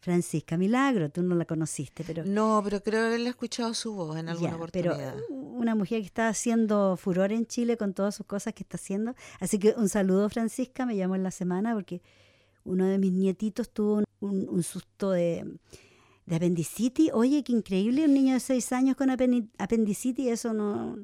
[0.00, 4.30] Francisca Milagro, tú no la conociste, pero No, pero creo haberle escuchado su voz en
[4.30, 5.14] alguna ya, oportunidad.
[5.14, 8.78] Pero una mujer que está haciendo furor en Chile con todas sus cosas que está
[8.78, 9.14] haciendo.
[9.40, 12.00] Así que un saludo, Francisca, me llamó en la semana porque
[12.70, 15.44] uno de mis nietitos tuvo un, susto de,
[16.26, 17.10] de apendicitis.
[17.12, 20.96] Oye, qué increíble, un niño de seis años con apendi- apendicitis, eso no,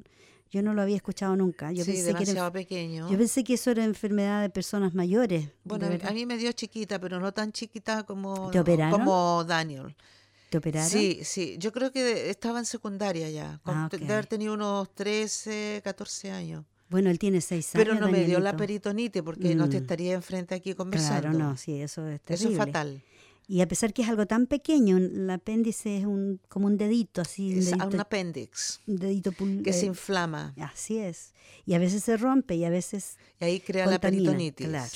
[0.51, 1.71] yo no lo había escuchado nunca.
[1.71, 3.09] Yo, sí, pensé, que demasiado era, pequeño.
[3.11, 5.49] yo pensé que eso era enfermedad de personas mayores.
[5.63, 8.49] Bueno, a mí- me dio chiquita, pero no tan chiquita como,
[9.45, 9.95] Daniel.
[10.49, 10.89] ¿Te operaron?
[10.89, 11.57] Sí, sí.
[11.59, 13.59] Yo creo que estaba en secundaria ya.
[13.63, 16.63] con- Ah, de haber tenido unos 13, 14 años.
[16.89, 17.85] Bueno, él tiene seis años.
[17.87, 19.81] Pero no me dio la peritonitis porque no te Mm.
[19.81, 21.29] estaría enfrente aquí conversando.
[21.29, 22.53] Claro, no, sí, eso es terrible.
[22.53, 23.01] Eso es fatal.
[23.49, 27.21] Y a pesar que es algo tan pequeño, el apéndice es un, como un dedito
[27.21, 29.31] así, un Es dedito, un appendix un dedito
[29.63, 31.33] que se eh, inflama Así es.
[31.65, 33.17] Y a veces se rompe y a veces...
[33.39, 34.67] y ahí crea la peritonitis.
[34.67, 34.91] claro.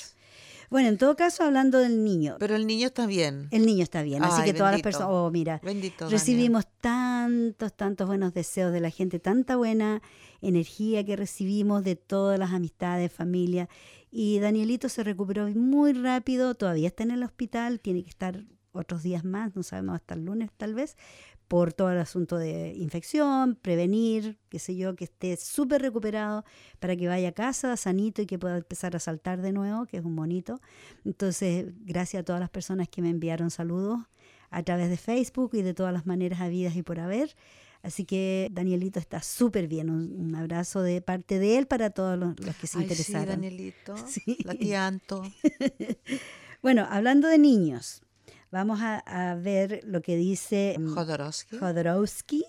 [0.72, 3.50] Bueno, en todo caso, hablando del niño, Pero el niño está bien.
[3.52, 4.24] el niño está bien.
[4.24, 5.10] Así que todas las personas...
[5.12, 6.10] Oh, mira, Bendito.
[6.10, 10.02] Recibimos tantos, tantos buenos deseos de la gente, tanta buena
[10.42, 13.68] energía que recibimos de todas las amistades, familia.
[14.12, 19.04] Y Danielito se recuperó muy rápido, todavía está en el hospital, tiene que estar otros
[19.04, 20.96] días más, no sabemos hasta el lunes tal vez,
[21.52, 26.46] por todo el asunto de infección, prevenir, qué sé yo, que esté súper recuperado
[26.80, 29.98] para que vaya a casa sanito y que pueda empezar a saltar de nuevo, que
[29.98, 30.62] es un bonito.
[31.04, 34.00] Entonces, gracias a todas las personas que me enviaron saludos
[34.50, 37.36] a través de Facebook y de todas las maneras habidas y por haber.
[37.84, 39.90] Así que Danielito está súper bien.
[39.90, 42.92] Un, un abrazo de parte de él para todos los, los que se Ay, sí,
[42.94, 43.42] interesaron.
[43.42, 43.96] Danielito.
[44.08, 44.38] Sí.
[44.46, 45.22] La tía Anto.
[46.62, 48.04] Bueno, hablando de niños,
[48.52, 49.00] vamos a,
[49.32, 51.58] a ver lo que dice mm, Jodorowsky.
[51.58, 52.44] Jodorowsky.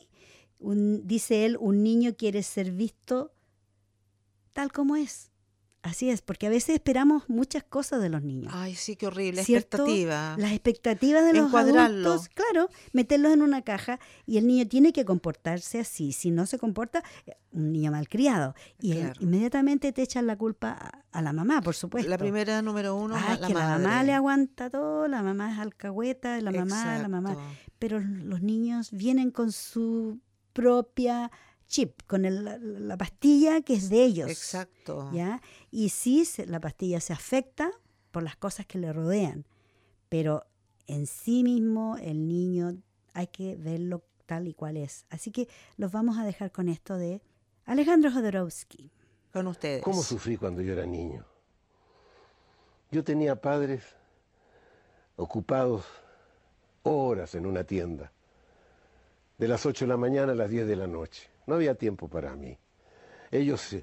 [0.58, 3.32] Un- dice él, un niño quiere ser visto
[4.52, 5.31] tal como es.
[5.82, 8.52] Así es, porque a veces esperamos muchas cosas de los niños.
[8.54, 9.42] Ay, sí, qué horrible.
[9.42, 9.78] ¿Cierto?
[9.78, 10.36] Expectativa.
[10.38, 15.04] Las expectativas de los adultos, claro, meterlos en una caja y el niño tiene que
[15.04, 16.12] comportarse así.
[16.12, 18.54] Si no se comporta, eh, un niño malcriado.
[18.80, 22.08] Y inmediatamente te echan la culpa a, la mamá, por supuesto.
[22.08, 25.58] La primera número uno, Ah, la, que la mamá le aguanta todo, la mamá es
[25.58, 27.36] alcahueta, la mamá, la mamá.
[27.80, 30.20] Pero los niños vienen con su
[30.52, 31.32] propia
[31.72, 34.30] chip, con el- la, la pastilla que es de ellos.
[34.30, 35.10] Exacto.
[35.12, 35.40] ¿ya?
[35.70, 37.70] Y sí, se- la pastilla se afecta
[38.10, 39.46] por las cosas que le rodean,
[40.10, 40.44] pero
[40.86, 42.76] en sí mismo el niño
[43.14, 45.06] hay que verlo tal y cual es.
[45.08, 47.22] Así que los vamos a dejar con esto de
[47.64, 48.90] Alejandro Jodorowsky.
[49.32, 49.82] con ustedes.
[49.82, 51.24] ¿Cómo sufrí cuando yo era niño?
[52.90, 53.82] Yo tenía padres
[55.16, 55.84] ocupados
[56.82, 58.12] horas en una tienda,
[59.38, 61.30] de las 8 de la mañana a las 10 de la noche.
[61.46, 62.56] No había tiempo para mí.
[63.30, 63.76] Ellos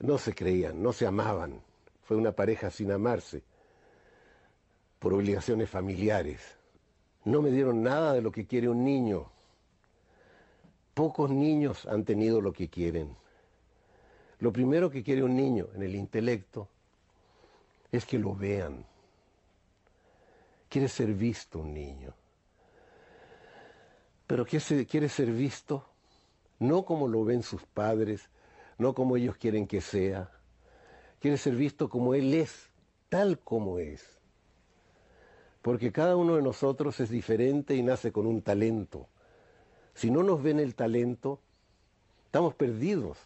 [0.00, 1.62] no se creían, no se amaban.
[2.02, 3.42] Fue una pareja sin amarse,
[4.98, 6.40] por obligaciones familiares.
[7.24, 9.30] No me dieron nada de lo que quiere un niño.
[10.94, 13.16] Pocos niños han tenido lo que quieren.
[14.40, 16.68] Lo primero que quiere un niño en el intelecto
[17.92, 18.84] es que lo vean.
[20.68, 22.14] Quiere ser visto un niño.
[24.26, 25.84] Pero quiere ser visto
[26.60, 28.28] no como lo ven sus padres,
[28.78, 30.30] no como ellos quieren que sea.
[31.18, 32.68] Quiere ser visto como Él es,
[33.08, 34.20] tal como es.
[35.62, 39.08] Porque cada uno de nosotros es diferente y nace con un talento.
[39.94, 41.40] Si no nos ven el talento,
[42.26, 43.18] estamos perdidos.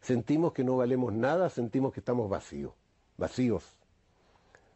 [0.00, 2.72] Sentimos que no valemos nada, sentimos que estamos vacíos,
[3.16, 3.64] vacíos.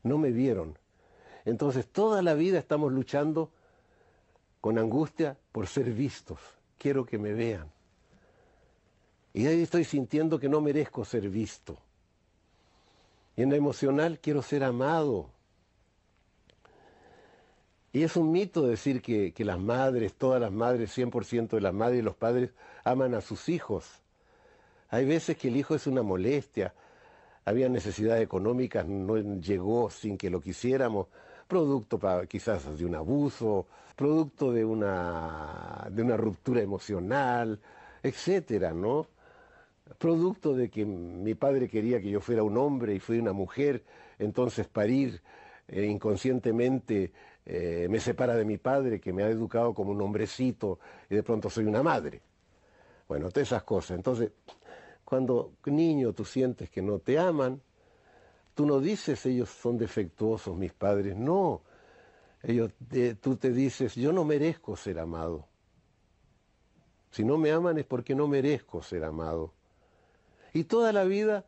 [0.02, 0.78] No me vieron.
[1.44, 3.50] Entonces toda la vida estamos luchando
[4.60, 6.55] con angustia por ser vistos.
[6.78, 7.70] Quiero que me vean.
[9.32, 11.76] Y ahí estoy sintiendo que no merezco ser visto.
[13.36, 15.30] Y en la emocional quiero ser amado.
[17.92, 21.74] Y es un mito decir que, que las madres, todas las madres, 100% de las
[21.74, 22.50] madres y los padres
[22.84, 24.00] aman a sus hijos.
[24.88, 26.74] Hay veces que el hijo es una molestia.
[27.44, 31.08] Había necesidades económicas, no llegó sin que lo quisiéramos
[31.46, 37.58] producto quizás de un abuso, producto de una, de una ruptura emocional,
[38.02, 39.06] etcétera, ¿no?
[39.98, 43.84] Producto de que mi padre quería que yo fuera un hombre y fui una mujer,
[44.18, 45.22] entonces parir
[45.68, 47.12] eh, inconscientemente
[47.44, 51.22] eh, me separa de mi padre que me ha educado como un hombrecito y de
[51.22, 52.20] pronto soy una madre.
[53.08, 53.96] Bueno, todas esas cosas.
[53.96, 54.32] Entonces,
[55.04, 57.62] cuando niño tú sientes que no te aman,
[58.56, 61.60] Tú no dices ellos son defectuosos, mis padres, no.
[62.42, 62.72] Ellos,
[63.20, 65.46] tú te dices, yo no merezco ser amado.
[67.10, 69.52] Si no me aman es porque no merezco ser amado.
[70.54, 71.44] Y toda la vida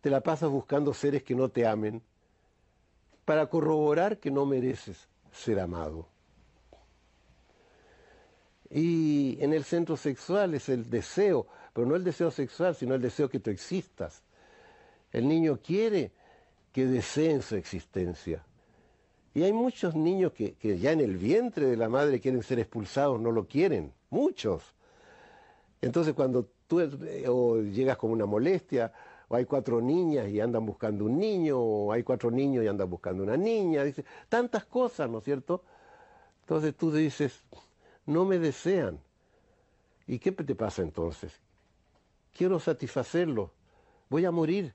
[0.00, 2.00] te la pasas buscando seres que no te amen
[3.24, 6.06] para corroborar que no mereces ser amado.
[8.70, 13.02] Y en el centro sexual es el deseo, pero no el deseo sexual, sino el
[13.02, 14.22] deseo que tú existas.
[15.10, 16.12] El niño quiere
[16.74, 18.44] que deseen su existencia.
[19.32, 23.20] Y hay muchos niños que, ya en el vientre de la madre quieren ser expulsados,
[23.20, 24.74] no lo quieren, muchos.
[25.80, 28.92] Entonces cuando tú eh, llegas con una molestia,
[29.28, 32.90] o hay cuatro niñas y andan buscando un niño, o hay cuatro niños y andan
[32.90, 35.62] buscando una niña, dice, tantas cosas, ¿no es cierto?
[36.40, 37.40] Entonces tú dices,
[38.04, 38.98] no me desean.
[40.08, 41.32] ¿Y qué te pasa entonces?
[42.36, 43.52] Quiero satisfacerlo,
[44.10, 44.74] voy a morir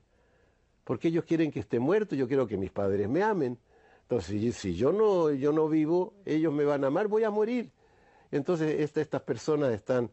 [0.90, 3.56] porque ellos quieren que esté muerto, yo quiero que mis padres me amen.
[4.02, 7.70] Entonces, si yo no, yo no vivo, ellos me van a amar, voy a morir.
[8.32, 10.10] Entonces, estas personas están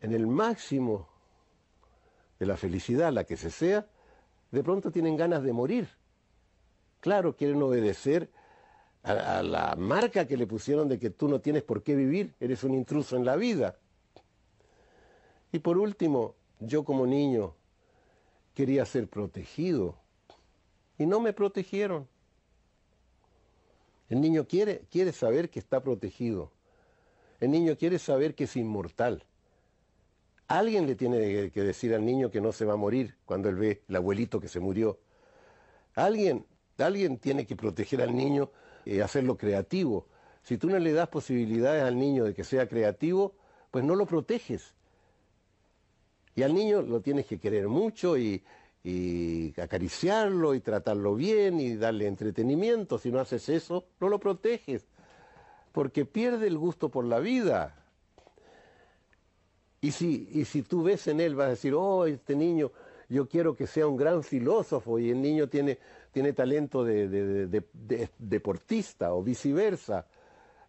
[0.00, 1.08] en el máximo
[2.40, 3.86] de la felicidad, la que se sea,
[4.50, 5.88] de pronto tienen ganas de morir.
[6.98, 8.32] Claro, quieren obedecer
[9.04, 12.34] a, a, la marca que le pusieron de que tú no tienes por qué vivir,
[12.40, 13.78] eres un intruso en la vida.
[15.52, 17.54] Y por último, yo como niño,
[18.54, 19.96] quería ser protegido
[20.98, 22.08] y no me protegieron.
[24.08, 26.52] El niño quiere, quiere saber que está protegido.
[27.40, 29.24] El niño quiere saber que es inmortal.
[30.48, 33.56] Alguien le tiene que decir al niño que no se va a morir cuando él
[33.56, 34.98] ve el abuelito que se murió.
[35.94, 36.46] Alguien,
[36.78, 38.50] alguien tiene que proteger al niño
[38.84, 40.06] y hacerlo creativo.
[40.42, 43.34] Si tú no le das posibilidades al niño de que sea creativo,
[43.70, 44.74] pues no lo proteges.
[46.34, 48.42] Y al niño lo tienes que querer mucho y,
[49.58, 52.98] acariciarlo y tratarlo bien y darle entretenimiento.
[52.98, 54.86] Si no haces eso, no lo proteges,
[55.72, 57.76] porque pierde el gusto por la vida.
[59.80, 62.72] Y si, y si tú ves en él, vas a decir, oh, este niño,
[63.08, 65.78] yo quiero que sea un gran filósofo y el niño tiene,
[66.12, 67.62] tiene talento de
[68.18, 70.06] deportista o viceversa,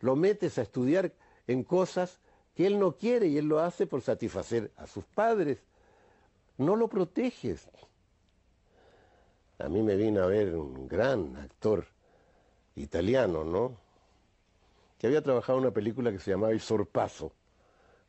[0.02, 1.12] lo metes a estudiar
[1.48, 2.20] en cosas
[2.56, 5.60] que él no quiere y él lo hace por satisfacer a sus padres.
[6.58, 7.68] No lo proteges.
[9.60, 11.86] A mí me vino a ver un gran actor
[12.76, 13.78] italiano, ¿no?
[14.98, 17.34] Que había trabajado en una película que se llamaba El Sorpaso.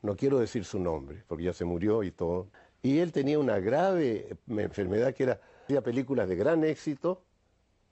[0.02, 2.48] No quiero decir su nombre, porque ya se murió y todo.
[2.82, 7.22] Y él tenía una grave enfermedad que era, hacía películas de gran éxito.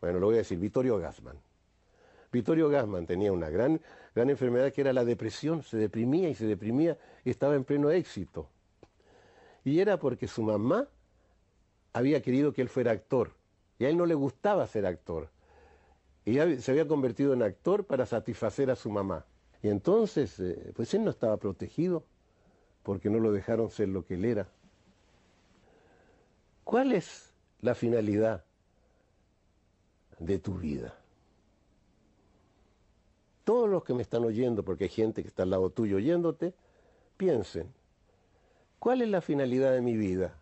[0.01, 1.39] Bueno, lo voy a decir, Vittorio Gassman.
[2.33, 3.81] Vittorio Gassman tenía una gran,
[4.15, 7.91] gran enfermedad que era la depresión, se deprimía y se deprimía y estaba en pleno
[7.91, 8.49] éxito.
[9.65, 10.89] Y era porque su mamá
[11.93, 13.35] había querido que él fuera actor.
[13.79, 15.29] Y a él no le gustaba ser actor.
[16.25, 19.27] Y se había convertido en actor para satisfacer a su mamá.
[19.63, 22.05] Y entonces, eh, pues él no estaba protegido
[22.83, 24.49] porque no lo dejaron ser lo que él era.
[26.65, 28.45] ¿Cuál es la finalidad
[30.19, 31.02] de tu vida?
[33.45, 36.55] Todos los que me están oyendo, porque hay gente que está al lado tuyo oyéndote,
[37.17, 37.73] piensen,
[38.79, 40.39] ¿cuál es la finalidad de mi vida?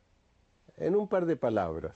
[0.76, 1.94] En un par de palabras.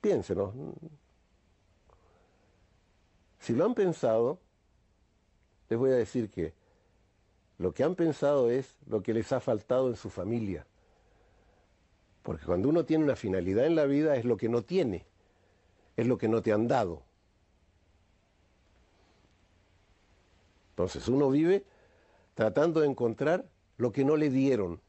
[0.00, 0.54] Piénsenos.
[3.40, 4.38] Si lo han pensado,
[5.68, 6.52] les voy a decir que
[7.58, 10.66] lo que han pensado es lo que les ha faltado en su familia.
[12.22, 15.06] Porque cuando uno tiene una finalidad en la vida es lo que no tiene,
[15.96, 17.07] es lo que no te han dado.
[20.78, 21.64] Entonces uno vive
[22.34, 23.44] tratando de encontrar
[23.78, 24.80] lo que no le dieron.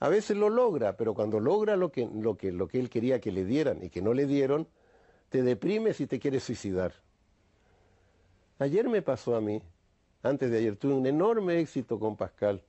[0.00, 3.20] A veces lo logra, pero cuando logra lo que, lo que, lo que él quería
[3.20, 4.66] que le dieran y que no le dieron,
[5.28, 6.94] te deprimes y te quieres suicidar.
[8.60, 9.60] Ayer me pasó a mí,
[10.22, 12.62] antes de ayer, tuve un enorme éxito con Pascal,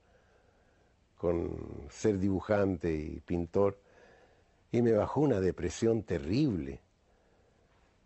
[1.16, 3.80] con ser dibujante y pintor,
[4.74, 6.82] y me bajó una depresión terrible.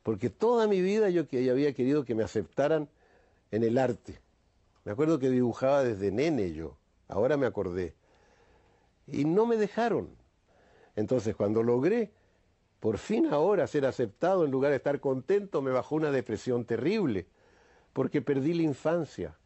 [0.03, 2.89] Porque toda mi vida yo que había querido que me aceptaran
[3.54, 4.20] en el arte.
[4.84, 6.76] Me acuerdo que dibujaba desde nene yo,
[7.08, 7.93] ahora me acordé.
[9.06, 10.10] Y no me dejaron.
[10.95, 12.12] Entonces cuando logré
[12.80, 17.28] por fin ahora ser aceptado en lugar de estar contento, me bajó una depresión terrible
[17.93, 19.38] porque perdí la infancia.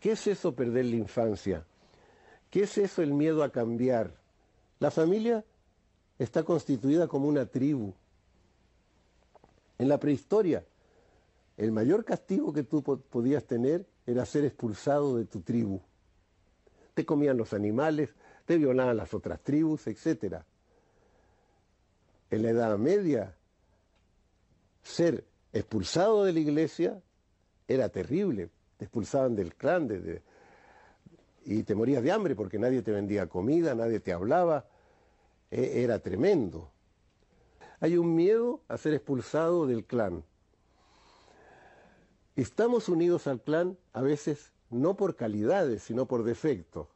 [0.00, 1.64] ¿Qué es eso perder la infancia?
[2.50, 4.16] ¿Qué es eso el miedo a cambiar?
[4.80, 5.44] La familia
[6.18, 7.94] está constituida como una tribu.
[9.78, 10.64] En la prehistoria,
[11.56, 15.80] el mayor castigo que tú podías tener era ser expulsado de tu tribu.
[16.94, 20.42] Te comían los animales, te violaban las otras tribus, etc.
[22.30, 23.34] En la Edad Media,
[24.82, 27.02] ser expulsado de la iglesia
[27.66, 28.50] era terrible.
[28.76, 29.88] Te expulsaban del clan
[31.44, 34.66] y te morías de hambre porque nadie te vendía comida, nadie te hablaba.
[35.50, 36.70] E, era tremendo.
[37.80, 40.24] Hay un miedo a ser expulsado del clan.
[42.36, 46.90] Estamos unidos al clan a veces no por calidades, sino por defecto.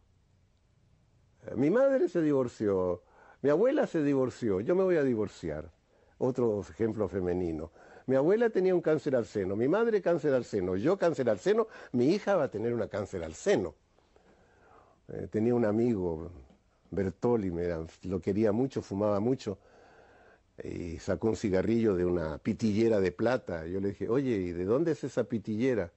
[1.57, 3.03] Mi madre se divorció,
[3.41, 5.70] mi abuela se divorció, yo me voy a divorciar.
[6.18, 7.70] Otro ejemplo femenino.
[8.05, 11.38] Mi abuela tenía un cáncer al seno, mi madre cáncer al seno, yo cáncer al
[11.38, 13.74] seno, mi hija va a tener una cáncer al seno.
[15.09, 16.30] Eh, tenía un amigo,
[16.91, 17.66] Bertoli, me
[18.03, 19.57] lo quería mucho, fumaba mucho,
[20.64, 23.66] y sacó un cigarrillo de una pitillera de plata.
[23.66, 25.92] Yo le dije, oye, ¿y de dónde es esa pitillera?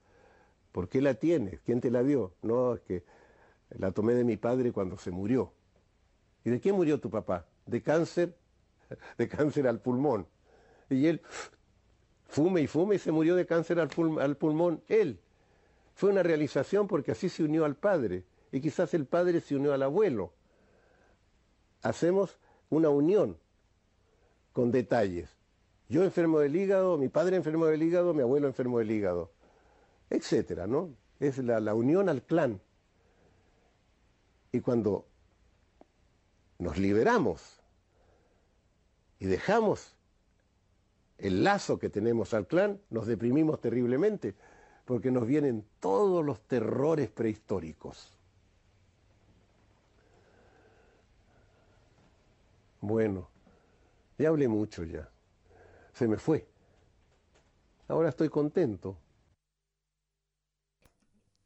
[0.71, 1.59] ¿Por qué la tienes?
[1.65, 2.33] ¿Quién te la dio?
[2.41, 3.03] No, es que
[3.77, 5.51] la tomé de mi padre cuando se murió.
[6.43, 7.45] ¿Y de qué murió tu papá?
[7.65, 8.35] De cáncer,
[9.17, 10.27] de cáncer al pulmón.
[10.89, 11.21] Y él
[12.27, 13.89] fume y fume y se murió de cáncer al,
[14.37, 15.19] pulmón él.
[15.95, 19.73] Fue una realización porque así se unió al padre y quizás el padre se unió
[19.73, 20.33] al abuelo.
[21.81, 22.37] Hacemos
[22.69, 23.37] una unión
[24.53, 25.29] con detalles.
[25.89, 29.31] Yo enfermo del hígado, mi padre enfermo del hígado, mi abuelo enfermo del hígado,
[30.09, 30.95] etcétera, ¿no?
[31.19, 32.61] Es la, la unión al clan.
[34.51, 35.05] Y cuando
[36.59, 37.59] nos liberamos
[39.19, 39.95] y dejamos
[41.17, 44.35] el lazo que tenemos al clan, nos deprimimos terriblemente,
[44.85, 48.17] porque nos vienen todos los terrores prehistóricos.
[52.81, 53.29] Bueno,
[54.23, 55.09] ya hablé mucho ya.
[55.93, 56.47] Se me fue.
[57.87, 58.97] Ahora estoy contento.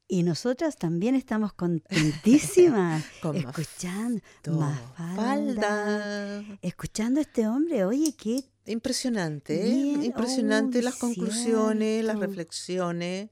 [0.08, 3.04] Y nosotras también estamos contentísimas
[3.34, 4.22] escuchando
[4.52, 7.84] más falda, escuchando a este hombre.
[7.84, 10.06] Oye, qué Impresionante, ¿eh?
[10.06, 13.30] impresionante las conclusiones, las reflexiones,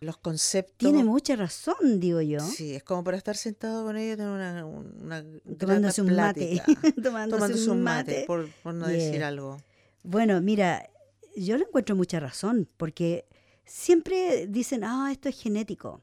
[0.00, 0.76] los conceptos.
[0.78, 2.40] Tiene mucha razón, digo yo.
[2.40, 5.24] Sí, es como para estar sentado con ella tener una, una
[5.58, 6.62] tomándose un mate,
[7.02, 9.58] tomándose, un mate, por, no decir algo.
[10.02, 10.88] Bueno, mira,
[11.36, 13.26] yo le encuentro mucha razón, porque
[13.64, 16.00] siempre dicen, ah, esto es genético,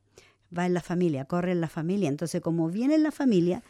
[0.55, 2.09] va en la familia, corre en la familia.
[2.09, 3.63] Entonces, como viene en la familia,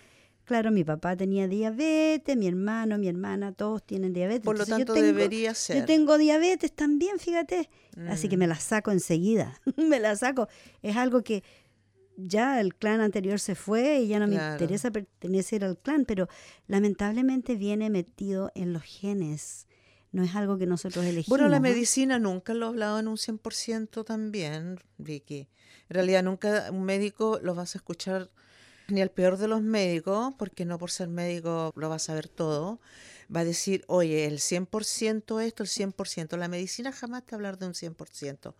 [0.46, 4.44] Claro, mi papá tenía diabetes, mi hermano, mi hermana, todos tienen diabetes.
[4.44, 5.78] Por lo tanto, debería ser.
[5.78, 7.70] Yo tengo diabetes también, fíjate.
[8.10, 8.50] Así que me mm.
[8.50, 9.62] la saco enseguida.
[9.78, 10.50] me la saco.
[10.82, 11.44] Es algo que
[12.18, 16.28] ya el clan anterior se fue y ya no me interesa pertenecer al clan, pero
[16.68, 19.68] lamentablemente viene metido en los genes.
[20.12, 21.30] No es algo que nosotros elegimos.
[21.30, 25.48] Bueno, la medicina nunca lo ha hablado en un 100% también, Vicky.
[25.90, 28.30] En realidad nunca un médico lo vas a escuchar
[28.90, 32.28] Ni el peor de los médicos, porque no por ser médico lo va a saber
[32.28, 32.80] todo,
[33.34, 36.38] va a decir, oye, el 100% esto, el 100%.
[36.38, 38.54] La medicina jamás te va a hablar de un 100%.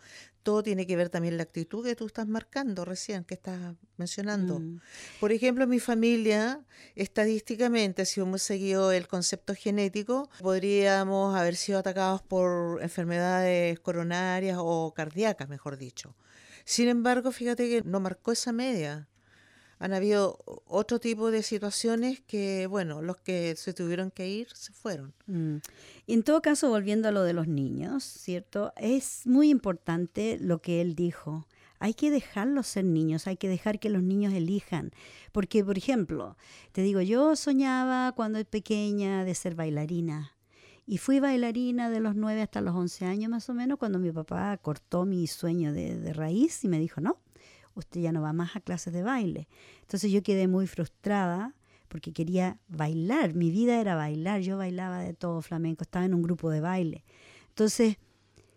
[0.44, 4.60] Todo tiene que ver también la actitud que tú estás marcando recién, que estás mencionando.
[4.60, 4.82] Mm.
[5.20, 6.62] Por ejemplo, en mi familia,
[6.96, 14.94] estadísticamente, si hemos seguido el concepto genético, podríamos haber sido atacados por enfermedades coronarias o
[14.94, 16.16] cardíacas, mejor dicho.
[16.66, 19.08] Sin embargo, fíjate que no marcó esa media
[19.84, 24.72] han habido otro tipo de situaciones que, bueno, los que se tuvieron que ir se
[24.72, 25.14] fueron.
[25.28, 25.58] Mm.
[26.08, 28.72] En todo caso, volviendo a lo de los niños, ¿cierto?
[28.78, 31.48] Es muy importante lo que él dijo.
[31.80, 34.92] Hay que dejarlos ser niños, hay que dejar que los niños elijan.
[35.34, 36.38] Porque, por ejemplo,
[36.72, 40.32] te digo, yo soñaba cuando era pequeña de ser bailarina.
[40.86, 44.14] Y fui bailarina de los 9 hasta los 11 años más o menos, cuando mi
[44.14, 47.18] papá cortó mi sueño de, de raíz y me dijo, no,
[47.76, 49.48] usted ya no va más a clases de baile.
[49.82, 51.54] Entonces yo quedé muy frustrada
[51.88, 56.24] porque quería bailar, mi vida era bailar, yo bailaba de todo flamenco, estaba en un
[56.24, 57.04] grupo de baile.
[57.50, 57.98] Entonces,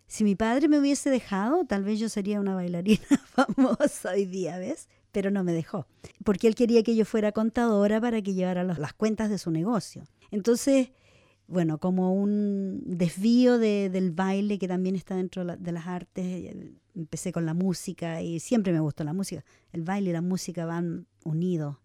[0.07, 4.57] si mi padre me hubiese dejado, tal vez yo sería una bailarina famosa hoy día,
[4.57, 4.89] ¿ves?
[5.11, 5.85] Pero no me dejó,
[6.23, 10.03] porque él quería que yo fuera contadora para que llevara las cuentas de su negocio.
[10.31, 10.89] Entonces,
[11.47, 16.53] bueno, como un desvío de, del baile que también está dentro de las artes,
[16.93, 19.45] empecé con la música y siempre me gustó la música.
[19.71, 21.77] El baile y la música van unidos.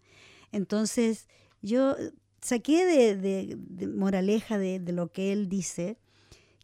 [0.51, 1.29] Entonces,
[1.61, 1.95] yo
[2.41, 5.97] saqué de, de, moraleja de, de, lo que él dice,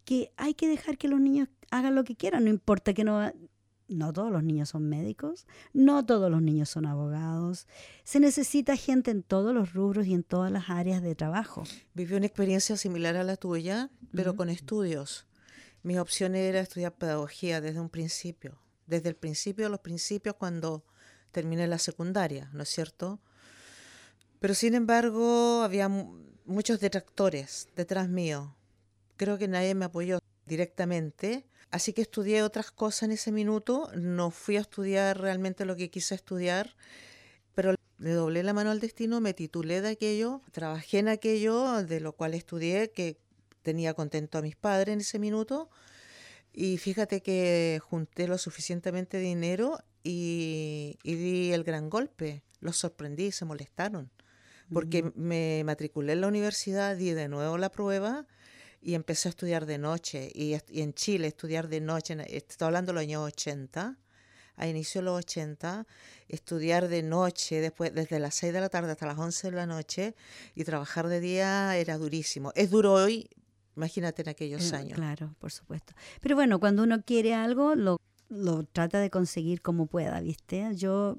[0.04, 3.32] que hay que dejar que los niños hagan lo que quieran, no importa que no...
[3.90, 7.68] No todos los niños son médicos, no todos los niños son abogados.
[8.04, 11.64] Se necesita gente en todos los rubros y en todas las áreas de trabajo.
[11.96, 14.38] Viví una experiencia similar a la tuya, pero uh -huh.
[14.38, 15.26] con estudios.
[15.82, 20.84] Mi opción era estudiar pedagogía desde un principio, desde el principio de los principios cuando
[21.32, 23.20] terminé la secundaria, ¿no es cierto?
[24.40, 25.90] Pero sin embargo había
[26.46, 28.56] muchos detractores detrás mío.
[29.18, 30.19] Creo que nadie me apoyó
[30.50, 35.78] directamente, así que estudié otras cosas en ese minuto, no fui a estudiar realmente lo
[35.78, 36.76] que quise estudiar,
[37.56, 42.00] pero le doblé la mano al destino, me titulé de aquello, trabajé en aquello, de
[42.00, 43.18] lo cual estudié, que
[43.62, 45.70] tenía contento a mis padres en ese minuto,
[46.52, 53.32] y fíjate que junté lo suficientemente dinero y, y di el gran golpe, los sorprendí,
[53.32, 54.10] se molestaron,
[54.74, 55.12] porque mm.
[55.16, 58.26] me matriculé en la universidad, di de nuevo la prueba,
[58.82, 60.32] y empecé a estudiar de noche.
[60.34, 63.98] Y, y, en Chile estudiar de noche, estoy hablando de los años 80,
[64.60, 65.88] a inicio de los 80,
[66.28, 69.66] estudiar de noche, después desde las 6 de la tarde hasta las 11 de la
[69.66, 70.16] noche
[70.54, 72.52] y trabajar de día era durísimo.
[72.56, 73.30] Es duro hoy,
[73.78, 74.94] imagínate en aquellos eh, años.
[74.94, 75.94] Claro, por supuesto.
[76.20, 80.76] Pero bueno, cuando uno quiere algo, lo, lo trata de conseguir como pueda, ¿viste?
[80.76, 81.18] Yo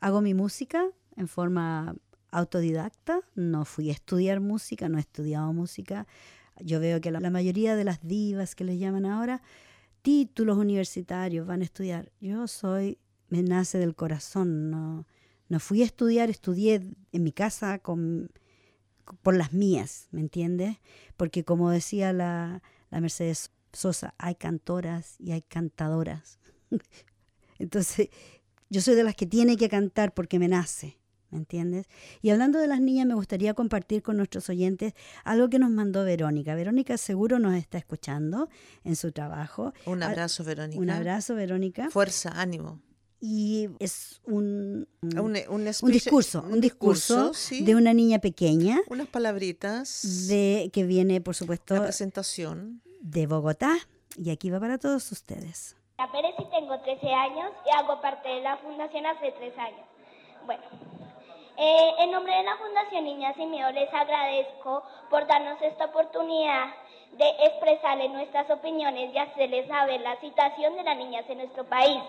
[0.00, 1.94] hago mi música en forma
[2.30, 6.06] autodidacta, no fui a estudiar música, no he estudiado música,
[6.60, 9.42] yo veo que la, mayoría de las divas que les llaman ahora,
[10.02, 12.12] títulos universitarios van a estudiar.
[12.20, 12.98] Yo soy,
[13.28, 15.06] me nace del corazón, no,
[15.48, 16.82] no fui a estudiar, estudié
[17.12, 18.30] en mi casa con,
[19.22, 20.78] por las mías, ¿me entiendes?
[21.16, 26.38] Porque como decía la, la Mercedes Sosa, hay cantoras y hay cantadoras.
[27.58, 28.08] Entonces,
[28.70, 30.98] yo soy de las que tiene que cantar porque me nace.
[31.30, 31.86] ¿Me entiendes?
[32.22, 34.94] Y hablando de las niñas, me gustaría compartir con nuestros oyentes
[35.24, 36.54] algo que nos mandó Verónica.
[36.54, 38.48] Verónica seguro nos está escuchando
[38.84, 39.72] en su trabajo.
[39.86, 40.80] Un abrazo, Verónica.
[40.80, 41.90] Un abrazo, Verónica.
[41.90, 42.80] Fuerza, ánimo.
[43.20, 47.64] Y es un, un, un, un discurso, un, discurso, sí.
[47.64, 48.82] de una niña pequeña.
[48.88, 50.28] Unas palabritas.
[50.28, 52.82] De, que viene, por supuesto, la presentación.
[53.00, 53.78] de Bogotá.
[54.16, 55.74] Y aquí va para todos ustedes.
[55.96, 59.86] La Pérez y tengo 13 años y hago parte de la fundación hace 3 años.
[60.44, 60.62] Bueno,
[61.56, 66.74] eh, en nombre de la Fundación Niñas y Miedo les agradezco por darnos esta oportunidad
[67.12, 72.02] de expresarles nuestras opiniones y hacerles saber la situación de las niñas en nuestro país.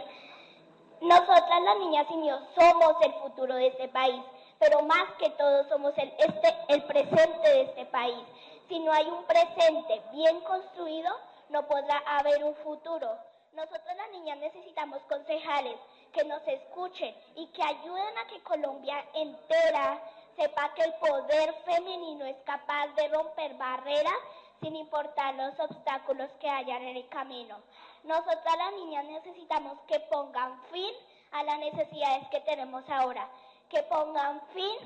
[1.02, 4.24] Nosotras las niñas y míos somos el futuro de este país,
[4.58, 8.24] pero más que todo somos el, este, el presente de este país.
[8.68, 11.14] Si no hay un presente bien construido,
[11.50, 13.16] no podrá haber un futuro.
[13.54, 15.76] Nosotras las niñas necesitamos concejales
[16.16, 20.01] que nos escuchen y que ayuden a que Colombia entera
[20.38, 24.16] sepa que el poder femenino es capaz de romper barreras
[24.61, 27.57] sin importar los obstáculos que hayan en el camino.
[28.05, 30.93] Nosotras las niñas necesitamos que pongan fin
[31.32, 33.28] a las necesidades que tenemos ahora,
[33.70, 34.78] que pongan fin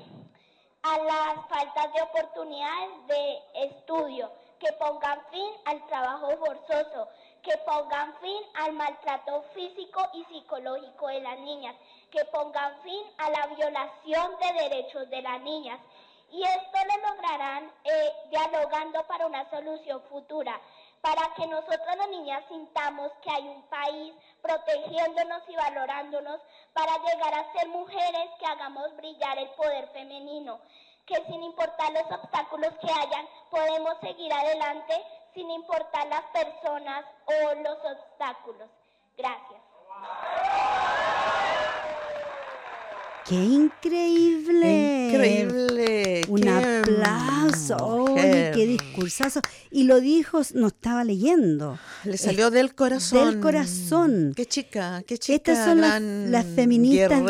[0.82, 7.08] a las faltas de oportunidades de estudio, que pongan fin al trabajo forzoso,
[7.42, 11.74] que pongan fin al maltrato físico y psicológico de las niñas,
[12.10, 15.80] que pongan fin a la violación de derechos de las niñas.
[16.30, 20.60] Y esto lo lograrán eh, dialogando para una solución futura,
[21.00, 26.40] para que nosotros las niñas sintamos que hay un país protegiéndonos y valorándonos
[26.72, 30.60] para llegar a ser mujeres que hagamos brillar el poder femenino,
[31.06, 37.54] que sin importar los obstáculos que hayan, podemos seguir adelante sin importar las personas o
[37.62, 38.68] los obstáculos.
[39.16, 39.60] Gracias.
[43.30, 45.10] ¡Qué increíble!
[45.12, 46.22] Increíble.
[46.28, 47.76] Un qué aplauso.
[47.76, 49.40] Oye, qué discursazo.
[49.70, 51.78] Y lo dijo, no estaba leyendo.
[52.02, 53.30] Le salió del corazón.
[53.30, 54.32] del corazón.
[54.34, 55.36] Qué chica, qué chica.
[55.36, 57.24] Estas son las, feministas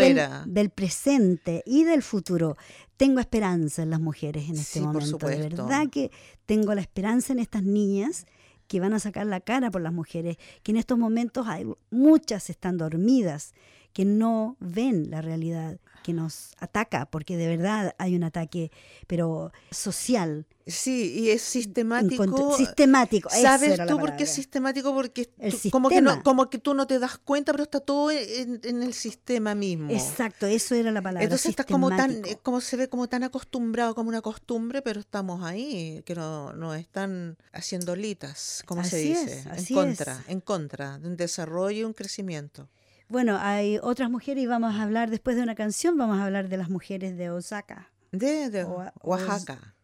[0.46, 2.56] del, presente y del futuro.
[2.96, 5.18] Tengo esperanza en las mujeres en este Sí, por momento.
[5.26, 6.10] De verdad que
[6.46, 8.24] tengo la esperanza en estas niñas
[8.68, 12.48] que van a sacar la cara por las mujeres, que en estos momentos hay muchas
[12.48, 13.52] están dormidas,
[13.92, 18.70] que no ven la realidad que nos ataca, porque de verdad hay un ataque,
[19.06, 22.56] pero social, Sí, y es sistemático.
[22.56, 23.28] Sistemático.
[23.30, 24.94] ¿Sabes tú por qué es sistemático?
[24.94, 27.80] Porque El tú- como, que no, como que tú no te das cuenta, pero está
[27.80, 29.90] todo en, en el sistema mismo.
[29.90, 31.24] Exacto, eso era la palabra.
[31.24, 35.42] Entonces está como tan, como se ve como tan acostumbrado como una costumbre, pero estamos
[35.42, 40.28] ahí, que no, nos están haciendo litas, como se Así dice, en contra, es.
[40.28, 42.68] en contra de un desarrollo y un crecimiento.
[43.10, 46.48] Bueno, hay otras mujeres y vamos a hablar después de una canción, vamos a hablar
[46.48, 47.90] de las mujeres de Osaka.
[48.12, 49.74] De, de Oa- Oaxaca.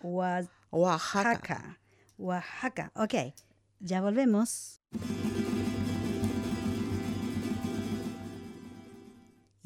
[0.00, 0.50] Oaxaca.
[0.70, 1.78] Oaxaca.
[2.16, 2.92] Oaxaca.
[2.94, 3.14] Ok,
[3.80, 4.80] ya volvemos.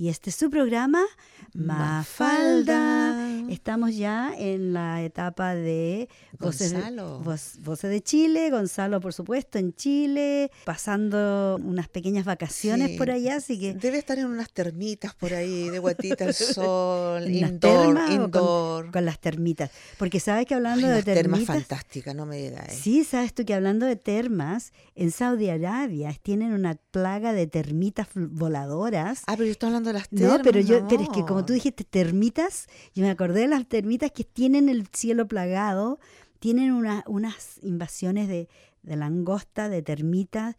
[0.01, 1.03] Y este es su programa,
[1.53, 3.13] Mafalda.
[3.13, 3.53] Mafalda.
[3.53, 7.21] Estamos ya en la etapa de voces Gonzalo.
[7.23, 12.97] voz- voces de Chile, Gonzalo por supuesto en Chile, pasando unas pequeñas vacaciones Sí.
[12.97, 17.25] por allá, así que Debe estar en unas termitas por ahí, de guatita al sol,
[17.25, 18.91] ¿En las indoor, o con- indoor.
[18.93, 19.71] con las termitas.
[19.99, 22.73] Porque sabes que hablando Ay, de las termas termitas, fantásticas, no me digas.
[22.75, 28.07] sí, sabes tú que hablando de termas, en Saudi Arabia tienen una plaga de termitas
[28.15, 29.23] voladoras.
[29.27, 30.39] Ah, pero yo estoy hablando de las termas.
[30.39, 33.67] No, pero yo, pero es que como tú dijiste termitas, yo me acordé de las
[33.69, 35.99] termitas que tienen el cielo plagado,
[36.39, 38.49] tienen una- unas invasiones de,
[38.83, 40.57] de langosta, de termitas,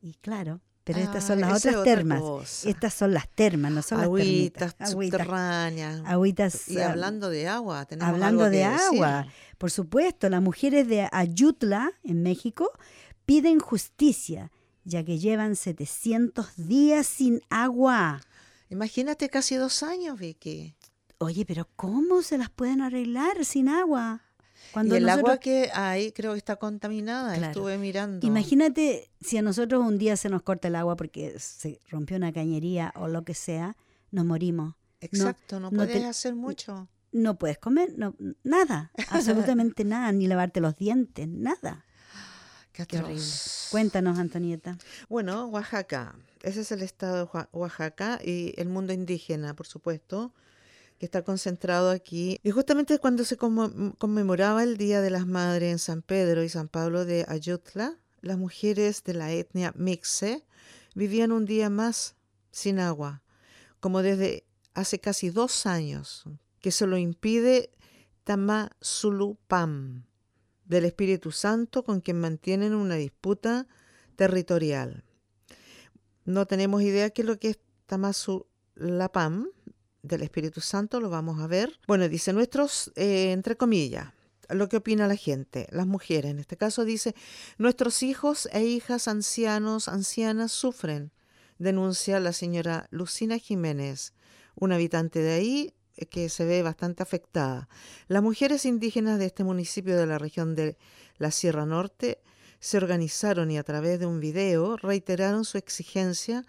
[0.00, 2.64] y claro, pero estas son las otras otra termas.
[2.66, 4.92] Estas son las termas, no son Agüitas las termitas.
[4.92, 5.20] Agüitas.
[5.20, 6.02] subterráneas.
[6.04, 8.84] Agüitas, Y ah, hablando de agua, tenemos Hablando algo de que decir.
[9.04, 9.26] agua,
[9.58, 12.70] por supuesto, las mujeres de Ayutla, en México,
[13.24, 14.52] piden justicia,
[14.84, 18.20] ya que llevan 700 días sin agua.
[18.74, 20.74] Imagínate casi dos años, Vicky.
[21.18, 24.22] Oye, pero ¿cómo se las pueden arreglar sin agua?
[24.72, 27.34] Cuando y el nosotros- agua que hay creo que está contaminada.
[27.36, 27.52] Claro.
[27.52, 28.26] Estuve mirando.
[28.26, 32.32] Imagínate si a nosotros un día se nos corta el agua porque se rompió una
[32.32, 33.76] cañería o lo que sea,
[34.10, 34.74] nos morimos.
[35.00, 36.88] Exacto, no, no puedes te- hacer mucho.
[37.12, 41.84] No puedes comer, no, nada, absolutamente nada, ni lavarte los dientes, nada.
[42.74, 43.22] Qué Qué horrible.
[43.70, 44.76] Cuéntanos, Antonieta.
[45.08, 46.16] Bueno, Oaxaca.
[46.42, 50.34] Ese es el estado de Oa- Oaxaca y el mundo indígena, por supuesto,
[50.98, 52.40] que está concentrado aquí.
[52.42, 56.68] Y justamente cuando se conmemoraba el Día de las Madres en San Pedro y San
[56.68, 60.44] Pablo de Ayutla, las mujeres de la etnia Mixe
[60.96, 62.16] vivían un día más
[62.50, 63.22] sin agua,
[63.78, 64.44] como desde
[64.74, 66.24] hace casi dos años,
[66.60, 67.70] que se lo impide
[68.24, 70.04] Tamazulupam,
[70.64, 73.66] del Espíritu Santo, con quien mantienen una disputa
[74.16, 75.04] territorial.
[76.24, 79.48] No tenemos idea qué es lo que es Tamazulapam
[80.02, 81.78] del Espíritu Santo, lo vamos a ver.
[81.86, 84.12] Bueno, dice nuestros, eh, entre comillas,
[84.48, 87.14] lo que opina la gente, las mujeres, en este caso dice,
[87.58, 91.12] nuestros hijos e hijas ancianos, ancianas sufren,
[91.58, 94.12] denuncia la señora Lucina Jiménez,
[94.54, 95.74] una habitante de ahí
[96.10, 97.68] que se ve bastante afectada.
[98.08, 100.76] Las mujeres indígenas de este municipio de la región de
[101.18, 102.20] la Sierra Norte
[102.60, 106.44] se organizaron y a través de un video reiteraron su exigencia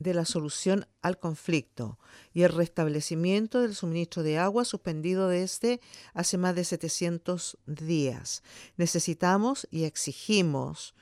[0.00, 1.98] de la solución al conflicto
[2.32, 5.80] y el restablecimiento del suministro de agua suspendido desde
[6.14, 8.42] hace más de 700 días.
[8.76, 10.94] Necesitamos y exigimos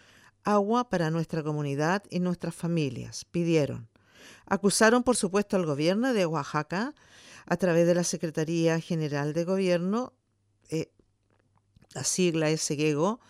[0.44, 3.88] agua para nuestra comunidad y nuestras familias, pidieron.
[4.46, 6.94] Acusaron, por supuesto, al gobierno de Oaxaca
[7.48, 10.12] a través de la Secretaría General de Gobierno,
[10.68, 10.90] eh,
[11.94, 13.20] la sigla es SEGEGO,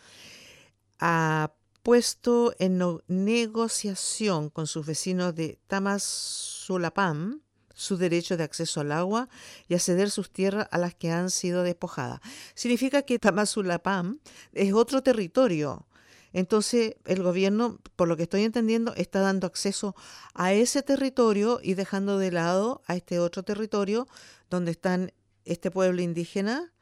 [0.98, 1.52] ha
[1.84, 7.40] puesto en negociación con sus vecinos de Tamazulapam
[7.72, 9.28] su derecho de acceso al agua
[9.68, 12.20] y a ceder sus tierras a las que han sido despojadas.
[12.54, 14.18] Significa que Tamazulapam
[14.52, 15.86] es otro territorio.
[16.32, 19.94] Entonces, el gobierno, por lo que estoy entendiendo, está dando acceso
[20.34, 24.06] a ese territorio y dejando de lado a este otro territorio
[24.50, 25.12] donde están
[25.44, 26.72] este pueblo indígena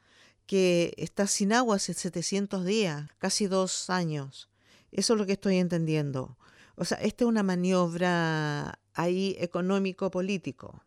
[0.45, 4.49] que está sin agua hace 700 días, casi dos años.
[4.91, 6.37] Eso es lo que estoy entendiendo.
[6.75, 10.83] O sea, esta es una maniobra ahí económico-político.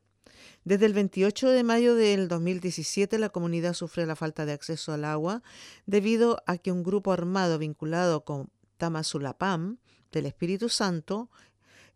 [0.64, 5.04] Desde el 28 de mayo del 2017 la comunidad sufre la falta de acceso al
[5.04, 5.42] agua
[5.86, 9.78] debido a que un grupo armado vinculado con Tamazulapam
[10.12, 11.30] del Espíritu Santo,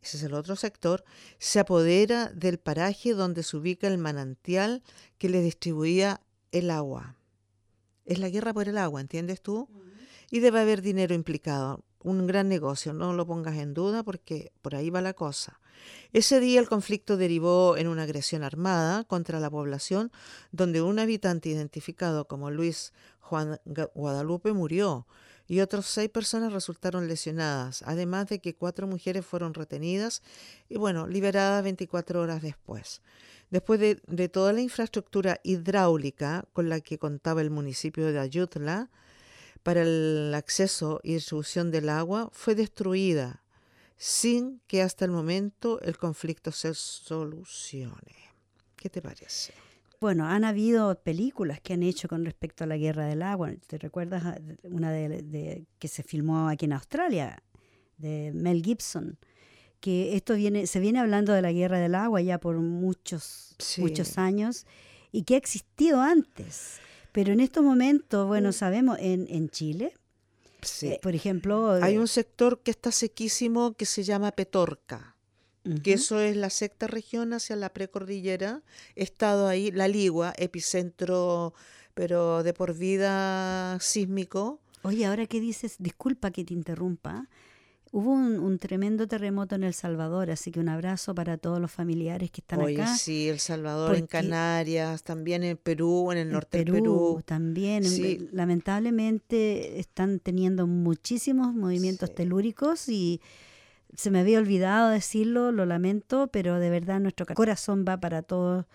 [0.02, 1.04] ese es el otro sector,
[1.38, 4.82] se apodera del paraje donde se ubica el manantial
[5.18, 6.20] que le distribuía
[6.52, 7.16] el agua.
[8.04, 9.68] Es la guerra por el agua, ¿entiendes tú?
[10.30, 14.76] Y debe haber dinero implicado un gran negocio, no lo pongas en duda porque por
[14.76, 15.58] ahí va la cosa.
[16.12, 20.12] Ese día el conflicto derivó en una agresión armada contra la población
[20.52, 23.58] donde un habitante identificado como Luis Juan
[23.94, 25.06] Guadalupe murió
[25.46, 30.22] y otros seis personas resultaron lesionadas, además de que cuatro mujeres fueron retenidas
[30.68, 33.02] y bueno, liberadas 24 horas después.
[33.50, 38.90] Después de, de toda la infraestructura hidráulica con la que contaba el municipio de Ayutla,
[39.64, 43.42] para el acceso y distribución del agua fue destruida
[43.96, 48.14] sin que hasta el momento el conflicto se solucione.
[48.76, 49.54] ¿Qué te parece?
[50.00, 53.52] Bueno, han habido películas que han hecho con respecto a la guerra del agua.
[53.66, 57.42] ¿Te recuerdas una de, que se filmó aquí en Australia,
[57.96, 59.18] de Mel Gibson?
[59.80, 64.18] Que esto viene, se viene hablando de la guerra del agua ya por muchos, muchos
[64.18, 64.66] años
[65.10, 66.80] y que ha existido antes.
[67.14, 68.52] Pero en estos momentos, bueno, mm.
[68.52, 69.94] sabemos, en, en Chile,
[70.82, 71.70] eh, por ejemplo...
[71.80, 75.14] Hay eh, un sector que está sequísimo que se llama Petorca,
[75.84, 78.62] que eso es la sexta región hacia la precordillera.
[78.96, 81.54] He estado ahí, la Ligua, epicentro,
[81.94, 84.58] pero de por vida sísmico.
[84.82, 87.28] Oye, ahora que dices, disculpa que te interrumpa,
[87.96, 92.28] Hubo un, tremendo terremoto en El Salvador, así que un abrazo para todos los familiares
[92.32, 92.96] que están Oye, acá.
[92.96, 97.22] Sí, El Salvador, en Canarias, también en Perú, en el norte Perú, del Perú.
[97.24, 97.84] También,
[98.32, 103.20] lamentablemente están teniendo muchísimos movimientos telúricos y
[103.94, 108.66] se me había olvidado decirlo, lo lamento, pero de verdad nuestro corazón va para todas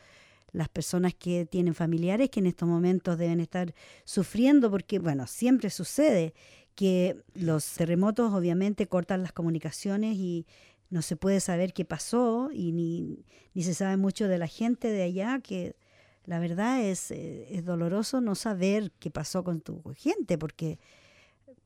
[0.54, 3.74] las personas que tienen familiares que en estos momentos deben estar
[4.06, 6.34] sufriendo porque, bueno, siempre sucede
[6.80, 10.48] que los terremotos obviamente cortan las comunicaciones y
[10.90, 14.88] no se puede saber qué pasó y ni, ni se sabe mucho de la gente
[14.90, 15.76] de allá, que
[16.24, 20.80] la verdad es, eh, es doloroso no saber qué pasó con tu gente, porque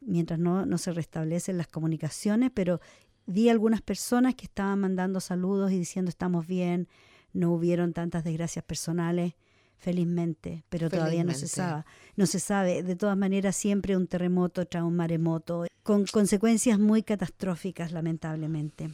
[0.02, 2.82] mientras no, no se restablecen las comunicaciones, pero
[3.28, 6.88] vi algunas personas que estaban mandando saludos y diciendo estamos bien,
[7.34, 9.36] no hubieron tantas desgracias personales
[9.78, 11.84] felizmente, pero todavía no se sabe.
[12.16, 12.84] No se sabe.
[12.84, 18.90] De todas maneras, siempre un terremoto trae un maremoto, con consecuencias muy catastróficas, lamentablemente.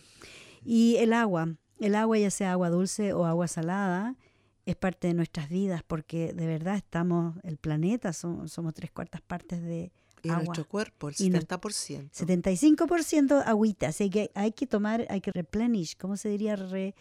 [0.63, 4.15] Y el agua, el agua, ya sea agua dulce o agua salada,
[4.65, 9.21] es parte de nuestras vidas, porque de verdad estamos, el planeta, somos, somos tres cuartas
[9.21, 10.43] partes de y agua.
[10.43, 12.11] nuestro cuerpo, el 70%.
[12.11, 16.55] 75% agüita, así que hay que tomar, hay que replenish, ¿cómo se diría?
[16.55, 16.93] Re,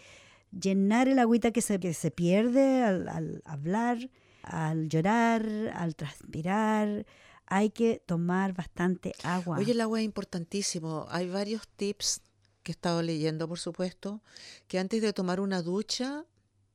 [0.50, 4.10] llenar el agüita que se, se pierde al, hablar,
[4.42, 7.06] al llorar, al transpirar.
[7.46, 9.58] Hay que tomar bastante agua.
[9.58, 11.06] Oye, el agua es importantísimo.
[11.08, 12.20] Hay varios tips
[12.62, 14.22] que he estado leyendo, por supuesto,
[14.66, 16.26] que antes de tomar una ducha,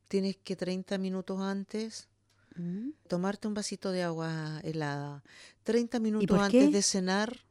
[0.08, 2.08] tienes que 30 minutos antes
[2.56, 2.90] mm.
[3.08, 5.24] tomarte un vasito de agua helada.
[5.64, 7.46] 30 minutos antes de cenar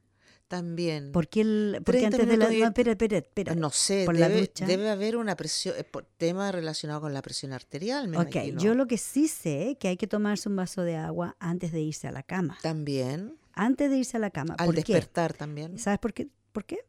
[0.53, 1.13] también.
[1.13, 2.45] ¿Por qué, el, porque antes de la...
[2.45, 3.55] No, espera, espera, espera.
[3.55, 5.85] No sé, debe, debe, haber una presión, eh,
[6.19, 9.89] tema relacionado con la presión arterial, me Ok, yo lo que sí sé es que
[9.89, 12.59] hay que tomarse un vaso de agua antes de irse a la cama.
[12.61, 13.39] También.
[13.55, 14.55] Antes de irse a la cama.
[14.59, 15.79] Al despertar también.
[15.79, 16.29] ¿Sabes por qué?
[16.53, 16.81] ¿Por qué?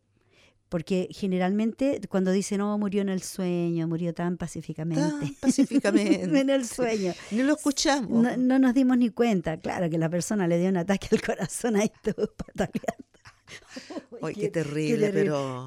[0.68, 5.04] Porque generalmente cuando dicen, no, murió en el sueño, murió tan pacíficamente.
[5.04, 6.24] Tan pacíficamente.
[6.42, 7.14] en el sueño.
[7.32, 8.10] No lo escuchamos.
[8.10, 9.56] No, no, nos dimos ni cuenta.
[9.56, 13.13] Claro que la persona le dio un ataque al corazón ahí todo pataleando.
[14.22, 15.66] Oye, qué, terrible, pero...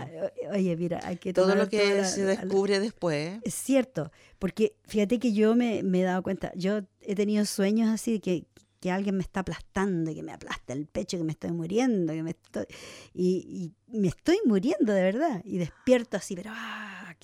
[0.52, 1.32] Oye, mira, hay que...
[1.32, 3.40] Todo lo que se descubre después.
[3.44, 8.20] Es cierto, porque fíjate que yo me, he dado cuenta, yo he tenido sueños así
[8.20, 8.46] que,
[8.80, 12.22] que alguien me está aplastando, que me aplasta el pecho, que me estoy muriendo, que
[12.22, 12.66] me estoy...
[13.14, 16.50] Y, me estoy muriendo de verdad, y despierto así, pero...
[16.52, 17.14] Ah,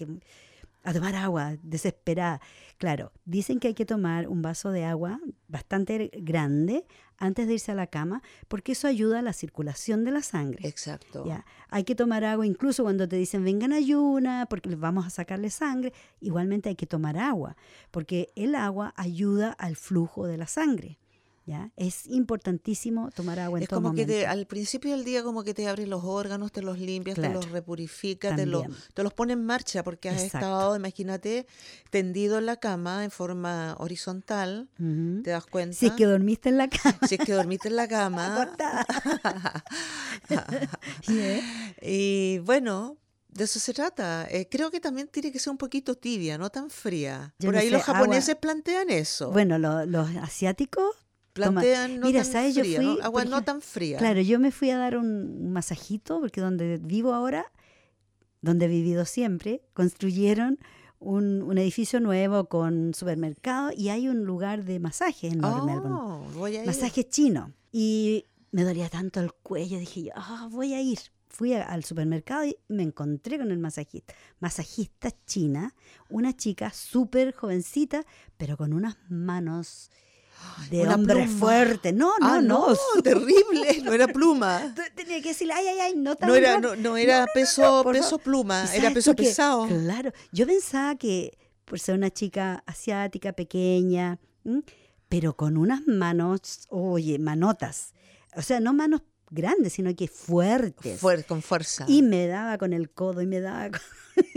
[0.82, 2.40] a tomar agua, desesperada.
[2.78, 6.84] Claro, dicen que hay que tomar un vaso de agua bastante grande
[7.18, 10.68] antes de irse a la cama, porque eso ayuda a la circulación de la sangre.
[10.68, 11.24] Exacto.
[11.24, 11.44] Ya.
[11.68, 15.50] Hay que tomar agua incluso cuando te dicen vengan ayuna, porque les vamos a sacarle
[15.50, 15.92] sangre.
[16.20, 17.56] Igualmente hay que tomar agua,
[17.92, 20.98] porque el agua ayuda al flujo de la sangre.
[21.44, 21.70] ¿Ya?
[21.76, 25.42] Es importantísimo tomar agua en Es todo como que te- al principio del día como
[25.44, 28.82] que te abre los órganos, te los limpias, te los Claro, repurifica, te los, también.
[28.94, 30.46] te los pone en marcha porque has Exacto.
[30.46, 31.46] estado, imagínate,
[31.90, 35.76] tendido en la cama en forma horizontal, te das cuenta.
[35.76, 36.98] Si es que dormiste en la cama.
[37.08, 38.56] Si es que dormiste en la cama.
[41.08, 41.40] Yeah.
[41.80, 42.96] y bueno,
[43.28, 44.26] de eso se trata.
[44.30, 47.34] Eh, creo que también tiene que ser un poquito tibia, no tan fría.
[47.38, 49.30] Yo Por no ahí sé, los agua- japoneses plantean eso.
[49.30, 50.94] Bueno, lo- los asiáticos
[51.32, 52.54] plantean no Mira, tan ¿sabes?
[52.54, 52.94] Yo fría, fui, ¿no?
[52.96, 53.98] por agua no tan fría.
[53.98, 57.46] Claro, yo me fui a dar un, masajito, porque donde vivo ahora,
[58.40, 60.58] donde he vivido siempre, construyeron
[60.98, 65.90] un, un edificio nuevo con supermercado y hay un lugar de masaje en Melbourne.
[65.92, 66.66] Oh, voy a ir.
[66.66, 67.52] masaje chino.
[67.72, 70.98] Y me dolía tanto el cuello, dije yo, "Ah, voy a ir.
[71.28, 74.12] Fui a- al supermercado y me encontré con el masajista.
[74.38, 75.74] Masajista china,
[76.10, 78.04] una chica súper jovencita,
[78.36, 79.90] pero con unas manos
[80.70, 81.38] de una hombre pluma.
[81.38, 81.92] fuerte.
[81.92, 82.68] No, no, Ah, no.
[82.68, 84.74] no, terrible, no era pluma.
[84.96, 86.76] Tenía que decirle, ay, ay, ay, no tan No era, rápido".
[86.76, 89.66] no, no era peso, peso pluma, ¿Y era peso que- pesado.
[89.66, 94.62] Claro, yo pensaba que por ser una chica asiática, pequeña, ¿m?
[95.08, 97.92] pero con unas manos, oye, manotas.
[98.34, 99.02] O sea, no manos
[99.32, 101.00] grandes, sino que fuertes.
[101.02, 101.84] Fuer- con fuerza.
[101.88, 103.80] Y me daba con el codo y me daba con...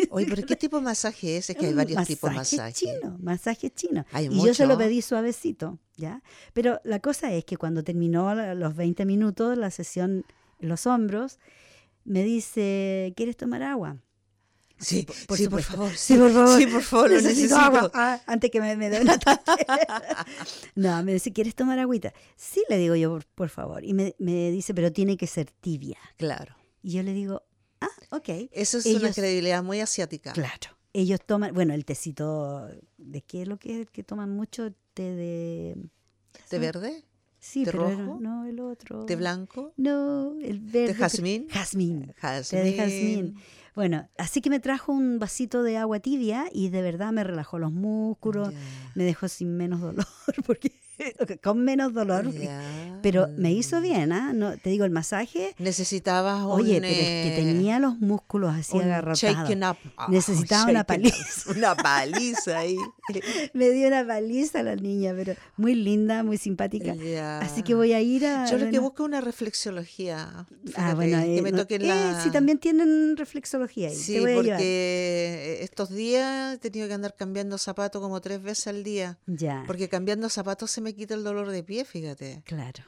[0.10, 1.50] Oye, pero ¿qué tipo de masaje es?
[1.50, 2.74] Es que hay varios tipos de masaje masaje.
[2.74, 4.06] chino, masaje chino.
[4.14, 6.24] Hay y yo se lo pedí suavecito, ¿ya?
[6.54, 10.26] Pero la cosa es que cuando terminó los 20 minutos la sesión
[10.60, 11.40] en los hombros,
[12.06, 13.98] me dice, ¿quieres tomar agua?
[14.78, 15.92] Sí, por sí, por favor.
[15.96, 16.58] Sí, por favor.
[16.60, 17.56] Sí, por favor, lo necesito.
[17.56, 19.66] agua ah, antes que me, me dé un ataque.
[20.76, 22.14] no, me dice, ¿quieres tomar agüita?
[22.36, 23.84] Sí, le digo yo, por, por favor.
[23.86, 25.98] Y me, me dice, pero tiene que ser tibia.
[26.18, 26.56] Claro.
[26.84, 27.44] Y yo le digo,
[27.82, 28.30] ah, ok.
[28.52, 30.34] Eso es una Ellos- credibilidad muy asiática.
[30.34, 30.76] Claro.
[30.94, 32.68] Ellos toman, bueno, el tecito,
[32.98, 33.90] ¿de qué es lo que es?
[33.90, 35.76] Que toman mucho té de...
[36.50, 37.04] ¿De verde?
[37.40, 38.18] Sí, ¿Té pero rojo?
[38.22, 39.04] no, el otro.
[39.06, 39.74] ¿De blanco?
[39.78, 40.94] No, el verde.
[40.94, 41.48] que- jazmín?
[41.50, 42.08] Jazmín.
[42.08, 42.64] Té Jazmín.
[42.64, 43.36] de jazmín.
[43.76, 47.60] Bueno, así que me trajo un vasito de agua tibia y de verdad me relajó
[47.60, 48.54] los músculos,
[48.96, 50.06] me dejó sin menos dolor,
[50.46, 50.72] porque
[51.44, 52.32] con menos dolor.
[52.32, 53.00] Ya.
[53.02, 53.84] Pero me hizo Mm.
[53.84, 54.32] bien, ¿ah?
[54.34, 56.52] No, te digo, el masaje, Necesitabas un.
[56.52, 59.50] oye, pero es que eh, tenía los músculos así agarrotados.
[59.98, 61.16] Ah, Necesitaba una paliza.
[61.52, 61.56] up.
[61.58, 62.78] Una paliza ahí.
[63.54, 66.96] Me dio una paliza la niña, pero muy linda, muy simpática.
[66.96, 67.40] Ya.
[67.40, 68.46] Así que voy a ir a...
[68.46, 70.30] Yo lo que bueno, busco es una reflexología.
[70.30, 72.24] Ah, Fíjate, bueno, que eh, me no- toquen eh, la.
[72.24, 73.96] sí, también tienen reflexología ahí.
[73.96, 74.52] Sí, te voy a porque
[75.54, 75.64] llevar.
[75.64, 79.18] estos días he tenido que andar cambiando zapatos como tres veces al día.
[79.28, 82.42] Ya, Porque cambiando zapatos se me quita el dolor de pie, fíjate.
[82.46, 82.84] claro.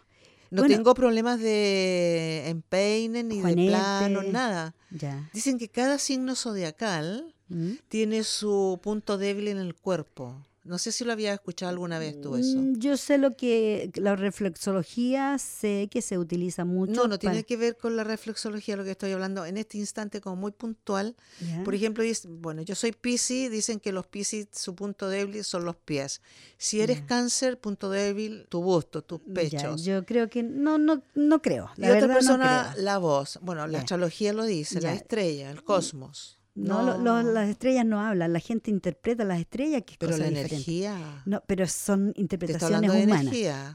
[0.50, 0.76] No Bueno.
[0.78, 3.68] tengo problemas de empeine ni de Juanete.
[3.68, 4.76] plano, nada.
[4.92, 5.30] Ya.
[5.34, 7.72] Dicen que cada signo zodiacal ¿Mm?
[7.90, 10.46] tiene su punto débil en el cuerpo.
[10.68, 12.58] No sé si lo había escuchado alguna vez tú eso.
[12.58, 16.94] Mm, Yo sé lo que la reflexología sé que se utiliza mucho.
[17.04, 20.22] No, no tiene que ver con la reflexología lo que estoy hablando en este instante
[20.22, 21.16] como muy puntual.
[21.64, 25.76] Por ejemplo, bueno, yo soy Piscis, dicen que los Piscis su punto débil son los
[25.76, 26.22] pies.
[26.58, 29.84] Si eres cáncer, punto débil, tu busto, tus pechos.
[29.84, 31.70] yo creo que no, no, no creo.
[31.78, 33.40] y La otra persona, no la voz.
[33.42, 36.37] Bueno, la astrología lo dice, la estrella, el cosmos.
[36.58, 40.12] No, lo- lo- las estrellas no hablan, la gente interpreta las estrellas que es pero
[40.14, 40.56] cosa la diferente.
[40.56, 41.22] energía.
[41.26, 43.26] No, pero son interpretaciones humanas.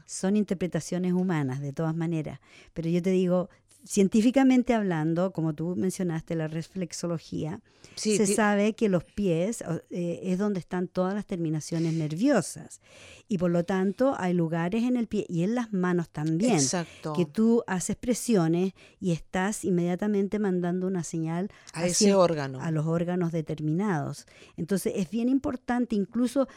[0.05, 2.39] Son interpretaciones humanas, de todas maneras.
[2.73, 3.49] Pero yo te digo,
[3.85, 7.61] científicamente hablando, como tú mencionaste, la reflexología,
[7.95, 12.81] Sí, se sabe que los pies eh, es donde están todas las terminaciones nerviosas.
[13.27, 16.53] Y por lo tanto, hay lugares en el pie y en las manos también.
[16.53, 17.13] Exacto.
[17.13, 22.59] Que tú haces presiones y estás inmediatamente mandando una señal a ese órgano.
[22.61, 24.25] a los órganos determinados.
[24.57, 26.47] Entonces es bien importante, incluso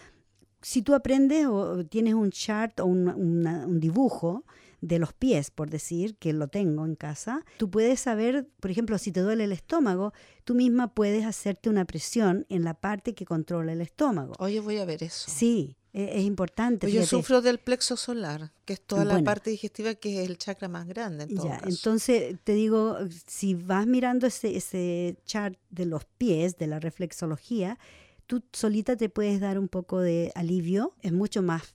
[0.62, 4.44] si tú aprendes o tienes un chart o un, una- un dibujo
[4.80, 8.98] de los pies, por decir, que lo tengo en casa, tú puedes saber, por ejemplo,
[8.98, 10.12] si te duele el estómago,
[10.44, 14.34] tú misma puedes hacerte una presión en la parte que controla el estómago.
[14.38, 15.30] Oye, voy a ver eso.
[15.30, 16.90] Sí, e- es, importante.
[16.90, 20.68] Yo sufro del plexo solar, que es toda la parte digestiva, que es el chakra
[20.68, 21.68] más grande en todo Ya, caso.
[21.68, 27.78] entonces te digo, si vas mirando ese, ese chart de los pies, de la reflexología,
[28.26, 31.74] tú solita te puedes dar un poco de alivio, es mucho más,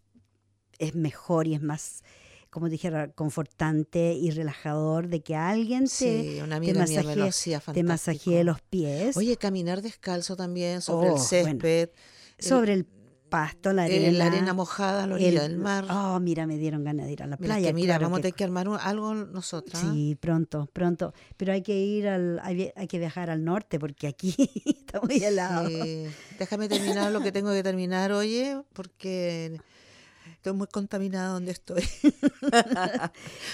[0.77, 2.03] es mejor y es más
[2.51, 7.59] como dijera, confortante y relajador de que alguien te, Sí, una te mía masajee, hacía
[7.59, 7.87] te fantástico.
[7.87, 11.23] masajee los pies Oye, caminar descalzo también sobre Oh, el bueno.
[11.25, 11.89] césped,
[12.37, 12.85] sobre el
[13.29, 14.11] pasto, la arena.
[14.11, 15.85] la arena mojada la orilla el- del mar.
[15.89, 17.67] Oh, mira, me dieron ganas de ir a la Mira, playa.
[17.69, 19.81] que mira, claro vamos a tener que armar un- algo nosotras.
[19.85, 19.91] ¿ah?
[19.93, 21.13] Sí, pronto, pronto.
[21.37, 24.35] Pero hay que ir al, hay, hay que viajar al norte porque aquí
[24.65, 25.69] está muy helado.
[25.69, 26.07] Sí.
[26.37, 29.61] Déjame terminar lo que tengo que terminar, oye, porque
[30.41, 31.83] estoy muy contaminada donde estoy.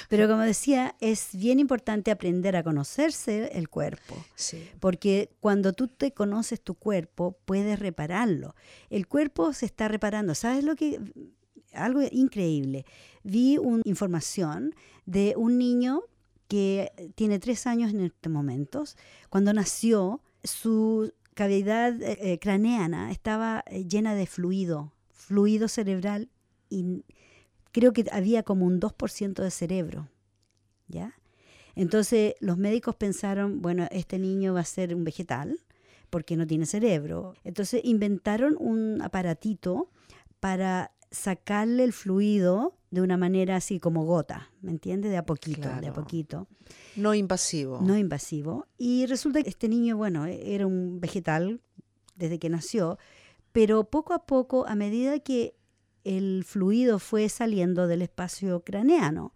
[0.10, 4.16] Pero como decía, es bien importante aprender a conocerse el cuerpo.
[4.36, 4.70] Sí.
[4.80, 8.56] Porque cuando tú te conoces tu cuerpo, puedes repararlo.
[8.90, 10.34] El cuerpo se está reparando.
[10.34, 11.02] ¿Sabes lo que?
[11.74, 12.86] Algo increíble.
[13.22, 14.74] Vi una información
[15.06, 16.04] de un niño
[16.48, 18.96] que tiene tres años en estos momentos.
[19.30, 26.30] Cuando nació, su cavidad eh, eh, craneana estaba eh, llena de fluido, fluido cerebral,
[26.70, 27.04] y
[27.72, 30.08] creo que había como un 2% de cerebro.
[30.88, 31.14] ¿Ya?
[31.76, 35.60] Entonces los médicos pensaron, bueno, este niño va a ser un vegetal
[36.10, 37.34] porque no tiene cerebro.
[37.44, 39.90] Entonces inventaron un aparatito
[40.40, 45.12] para sacarle el fluido de una manera así como gota, ¿me entiendes?
[45.12, 46.48] De a poquito, de a poquito,
[46.96, 47.80] No invasivo.
[47.82, 48.66] no invasivo.
[48.78, 51.60] Y resulta que este niño, bueno, e- era un vegetal
[52.16, 52.98] desde que nació,
[53.52, 55.54] pero poco a poco, a medida que
[56.08, 59.34] el fluido fue saliendo del espacio craneano,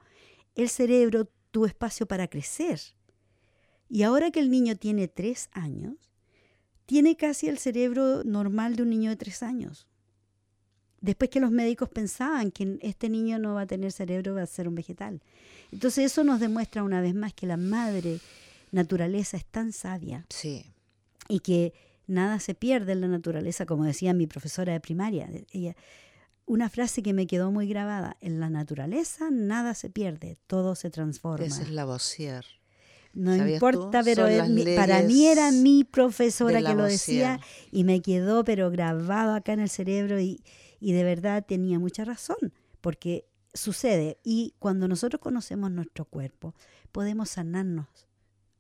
[0.56, 2.80] el cerebro tuvo espacio para crecer.
[3.90, 5.96] Y ahora que el niño tiene tres años,
[6.86, 9.88] tiene casi el cerebro normal de un niño de tres años.
[11.02, 14.46] Después que los médicos pensaban que este niño no va a tener cerebro, va a
[14.46, 15.22] ser un vegetal.
[15.72, 18.20] Entonces eso nos demuestra una vez más que la madre
[18.72, 20.66] naturaleza es tan sabia Sí.
[21.28, 21.74] y que
[22.08, 25.30] nada se pierde en la naturaleza, como decía mi profesora de primaria.
[25.52, 25.76] Ella,
[26.46, 30.90] una frase que me quedó muy grabada, en la naturaleza nada se pierde, todo se
[30.90, 31.46] transforma.
[31.46, 32.46] Esa es la Bossier.
[33.14, 34.06] No ¿Sabías importa, tú?
[34.06, 37.40] pero es mi- para mí era mi profesora de que lo decía
[37.72, 40.42] y me quedó pero grabado acá en el cerebro y,
[40.80, 46.56] y de verdad tenía mucha razón, porque sucede y cuando nosotros conocemos nuestro cuerpo
[46.94, 47.88] podemos sanarnos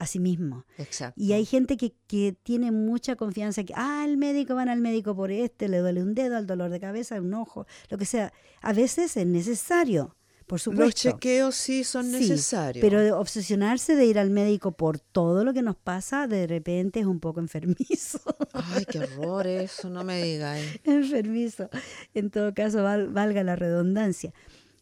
[0.02, 0.66] a sí mismos.
[0.78, 1.20] Exacto.
[1.22, 5.16] Y hay gente que, que tiene mucha confianza que, ah, el médico, van al médico
[5.16, 8.34] por este, le duele un dedo, al dolor de cabeza, un ojo, lo que sea.
[8.62, 10.16] A veces es necesario,
[10.47, 11.02] por Los supuesto.
[11.12, 12.82] chequeos sí son Sí, necesarios.
[12.82, 16.99] Pero de obsesionarse de ir al médico por todo lo que nos pasa, de repente
[16.99, 18.20] es un poco enfermizo.
[18.54, 20.60] Ay, qué horror eso, no me digas.
[20.84, 21.70] enfermizo.
[22.16, 24.34] En todo caso, val- valga la redundancia.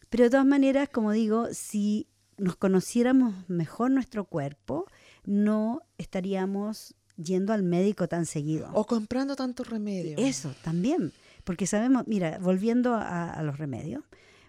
[0.09, 2.07] Pero de todas maneras, como digo, si
[2.37, 4.85] nos conociéramos mejor nuestro cuerpo,
[5.29, 8.67] no estaríamos yendo al médico tan seguido.
[8.73, 10.19] O comprando tantos remedios.
[10.19, 11.13] Eso también,
[11.43, 14.03] porque sabemos, mira, volviendo a, a los remedios,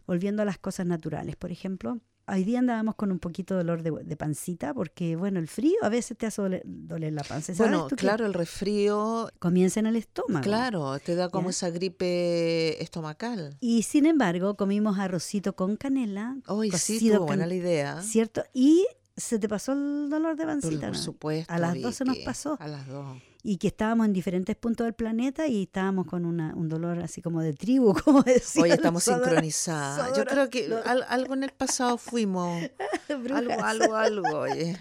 [0.07, 3.83] volviendo a las cosas naturales, por ejemplo, hoy día andábamos con un poquito de dolor
[3.83, 7.53] de, de pancita, porque bueno, el frío a veces te hace doler, doler la panza.
[7.55, 10.43] ¿Sabes Bueno, tú claro, el resfrío, comienza en el estómago.
[10.43, 11.51] claro, te da como ¿Ya?
[11.51, 13.57] esa gripe estomacal.
[13.61, 18.01] Y sin embargo, comimos arrocito con canela, Hoy sí, tuvo buena la idea.
[18.03, 18.45] ¿cierto?
[18.55, 18.87] Y
[19.21, 20.87] se te pasó el dolor de pancita.
[20.89, 21.53] por supuesto.
[21.53, 22.57] A las 12 nos Vicky, pasó.
[22.61, 23.19] A las dos.
[23.43, 27.23] Y que estábamos en diferentes puntos del planeta y estábamos con una, un dolor así
[27.23, 28.63] como de tribu, como decía.
[28.63, 30.17] Hoy estamos sincronizadas.
[30.17, 32.63] Yo creo que al- algo en el pasado fuimos.
[33.35, 34.77] algo, algo, algo, oye.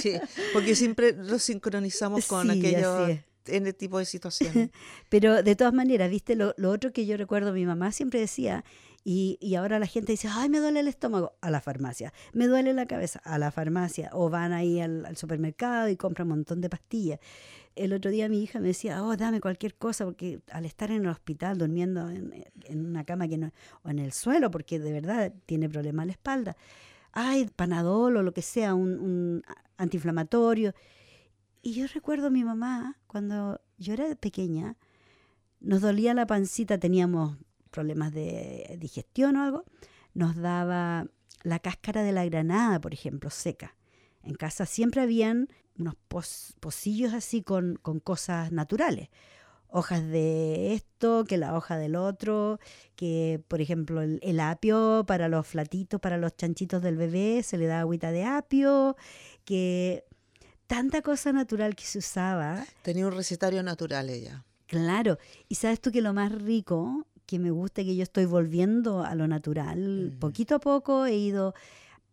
[0.00, 0.14] Sí,
[0.52, 3.20] porque siempre lo sincronizamos con Sí, aquello, así es.
[3.54, 4.70] en este tipo de situaciones.
[5.08, 8.64] Pero de todas maneras, viste, lo, lo otro que yo recuerdo, mi mamá siempre decía,
[9.08, 12.72] y, ahora la gente dice, ay, me duele el estómago, a la farmacia, me duele
[12.72, 16.68] la cabeza, a la farmacia, o van ahí al, supermercado y compran un montón de
[16.68, 17.20] pastillas.
[17.76, 21.02] El otro día mi hija me decía, oh, dame cualquier cosa, porque al estar en
[21.02, 23.52] el hospital durmiendo en, en una cama que no,
[23.84, 26.56] o en el suelo, porque de verdad tiene problemas en la espalda,
[27.12, 29.42] ay, panadol o lo que sea, un, un
[29.76, 30.74] antiinflamatorio.
[31.62, 34.74] Y yo recuerdo a mi mamá, cuando yo era pequeña,
[35.60, 37.36] nos dolía la pancita, teníamos
[37.76, 39.64] problemas de digestión o algo,
[40.14, 41.06] nos daba
[41.42, 43.76] la cáscara de la granada, por ejemplo, seca.
[44.22, 45.48] En casa siempre habían
[45.78, 49.08] unos pos- pocillos así con, con cosas naturales.
[49.68, 52.58] Hojas de esto, que la hoja del otro,
[52.94, 57.58] que por ejemplo el, el apio para los flatitos, para los chanchitos del bebé, se
[57.58, 58.96] le da agüita de apio,
[59.44, 60.04] que
[60.66, 62.64] tanta cosa natural que se usaba.
[62.82, 64.44] Tenía un recetario natural ella.
[64.66, 65.18] Claro,
[65.48, 69.14] y sabes tú que lo más rico que me gusta que yo estoy volviendo a
[69.14, 70.18] lo natural, Mm.
[70.18, 71.54] poquito a poco he ido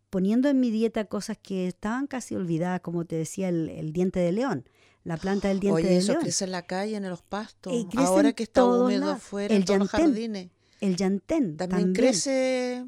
[0.10, 4.20] poniendo en mi dieta cosas que estaban casi olvidadas, como te decía el, el diente
[4.20, 4.68] de león,
[5.04, 7.74] la planta del diente Oye, de eso león, crece en la calle, en los pastos.
[7.92, 10.50] Crece Ahora que está húmedo afuera, El en todos los jardines.
[10.82, 12.86] el llantén También, crece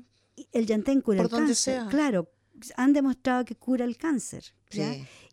[0.51, 1.73] El llantén cura Por el donde cáncer.
[1.81, 1.87] sea.
[1.87, 2.29] Claro,
[2.77, 4.43] han demostrado que cura el cáncer.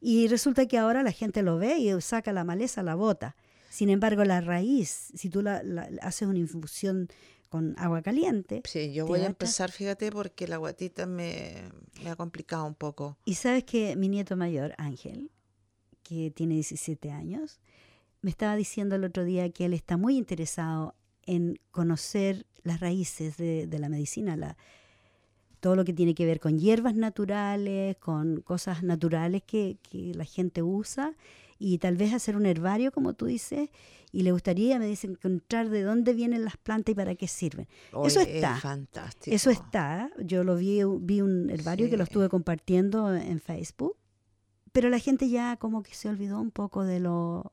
[0.01, 3.37] Y resulta que ahora la gente lo ve y saca la maleza, la bota.
[3.73, 7.09] Sin embargo, la raíz, si tú la, la- haces una infusión
[7.49, 11.71] con agua caliente, Sí, yo voy a empezar, fíjate, porque la guatita me,
[12.05, 13.17] me ha complicado un poco.
[13.25, 15.31] Y sabes que mi nieto mayor, Ángel,
[16.03, 17.61] que tiene 17 años,
[18.21, 20.95] me estaba diciendo el otro día que él está muy interesado
[21.25, 24.59] en conocer las raíces de, de la medicina, la,
[25.61, 30.25] todo lo que tiene que ver con hierbas naturales, con cosas naturales que, que la
[30.25, 31.17] gente usa
[31.63, 33.71] y tal vez hacer un herbario, como tú dices,
[34.11, 37.69] y le gustaría, me dice, encontrar de dónde vienen las plantas y para qué sirven.
[38.05, 38.57] Eso está.
[38.57, 39.35] Es fantástico.
[39.35, 43.97] Eso está, yo lo vi, vi un herbario que lo estuve compartiendo en Facebook,
[44.73, 47.53] pero la gente ya como que se olvidó un poco de lo,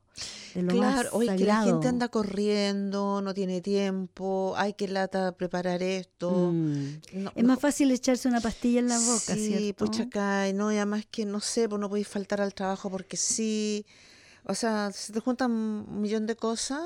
[0.54, 4.88] de lo Claro, más oye, que la gente anda corriendo, no tiene tiempo, hay que
[4.88, 6.50] lata preparar esto.
[6.52, 7.00] Mm.
[7.14, 9.84] No- Es no- más fácil echarse una pastilla en la boca, sí, ¿cierto?
[9.84, 13.16] pucha cae, no, y además que no sé, pues no podéis faltar al trabajo porque
[13.16, 13.84] sí.
[14.46, 16.82] O sea, se te juntan un millón de cosas,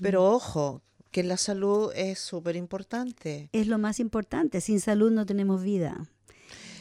[0.00, 0.34] pero Mm.
[0.34, 3.50] ojo, que la salud es súper importante.
[3.52, 6.08] Es lo más importante, sin salud no tenemos vida.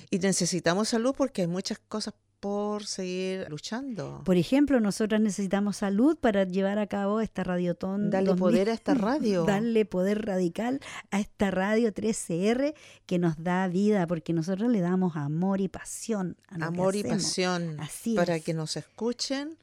[0.09, 2.13] Y necesitamos salud porque hay muchas cosas
[2.43, 4.21] por seguir luchando.
[4.25, 8.09] Por ejemplo, nosotras necesitamos salud para llevar a cabo esta radiotón.
[8.09, 8.41] Darle 2000.
[8.41, 9.45] poder a esta radio.
[9.47, 12.73] Darle poder radical a esta radio 13R
[13.05, 16.35] que nos da vida, porque nosotros le damos amor y pasión.
[16.49, 18.43] A lo que Amor y pasión Así para es.
[18.43, 19.57] que nos escuchen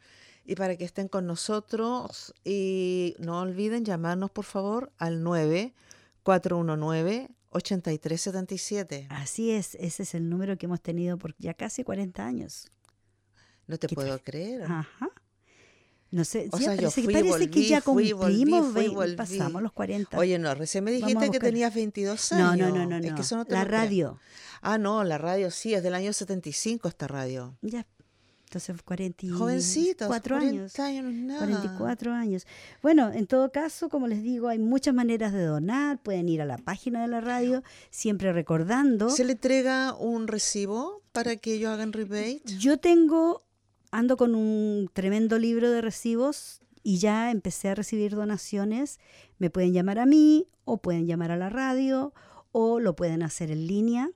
[0.47, 2.33] y para que estén con nosotros.
[2.47, 5.23] Y no olviden llamarnos, por favor, al
[7.53, 9.07] 9-419-8377.
[9.11, 12.69] Así es, ese es el número que hemos tenido por ya casi 40 años.
[13.67, 14.23] No te ¿Qué puedo tal?
[14.23, 14.63] creer.
[14.65, 15.09] Ajá.
[16.13, 18.89] No sé, O sea, yo parece, que- fui, parece que ya fui, volví, cumplimos, fui,
[18.89, 19.15] volví.
[19.15, 20.19] pasamos los 40.
[20.19, 22.71] Oye, no, recién me dijiste que tenías 22 no, años.
[22.71, 23.15] no, no, no, Es no.
[23.15, 24.19] que eso no te La radio.
[24.61, 27.57] Ah, no, la radio sí, es del año 75 esta radio.
[27.63, 27.87] Ya,
[28.51, 30.79] entonces 44 Jovencitos, 40 años.
[30.81, 31.39] años, nada.
[31.39, 32.47] 44 años.
[32.83, 36.03] Bueno, en todo caso, como les digo, hay muchas maneras de donar.
[36.03, 39.09] Pueden ir a la página de la radio, siempre recordando.
[39.11, 42.43] ¿Se le entrega un recibo para que ellos hagan rebate?
[42.59, 43.45] Yo tengo,
[43.93, 48.99] ando con un tremendo libro de recibos y ya empecé a recibir donaciones.
[49.39, 52.13] Me pueden llamar a mí o pueden llamar a la radio
[52.51, 54.11] o lo pueden hacer en línea.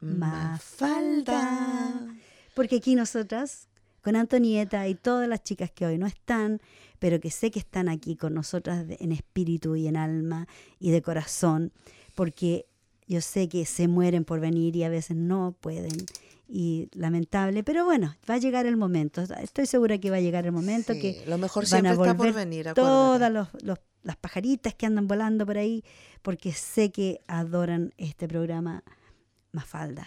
[0.00, 2.06] Mafalda.
[2.54, 3.68] Porque aquí nosotras,
[4.02, 6.60] con Antonieta y todas las chicas que hoy no están,
[6.98, 10.48] pero que sé que están aquí con nosotras en espíritu y en alma
[10.78, 11.72] y de corazón,
[12.14, 12.66] porque
[13.06, 16.06] yo sé que se mueren por venir y a veces no pueden.
[16.50, 19.20] Y lamentable, pero bueno, va a llegar el momento.
[19.42, 21.92] Estoy segura que va a llegar el momento Sí, que lo mejor van siempre a
[21.92, 25.84] está por volver venir, todas los, los- las pajaritas que andan volando por ahí,
[26.22, 28.82] porque sé que adoran este programa
[29.52, 30.06] Mafalda.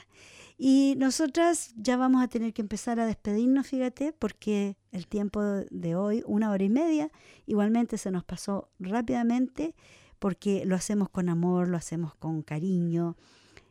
[0.58, 5.96] Y nosotras ya vamos a tener que empezar a despedirnos, fíjate, porque el tiempo de
[5.96, 7.12] hoy, una hora y media,
[7.46, 9.76] igualmente se nos pasó rápidamente,
[10.20, 13.18] porque lo hacemos con amor, lo hacemos con cariño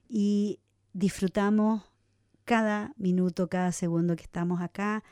[0.09, 0.59] y
[0.93, 1.83] disfrutamos
[2.51, 5.05] cada minuto, cada segundo que estamos acá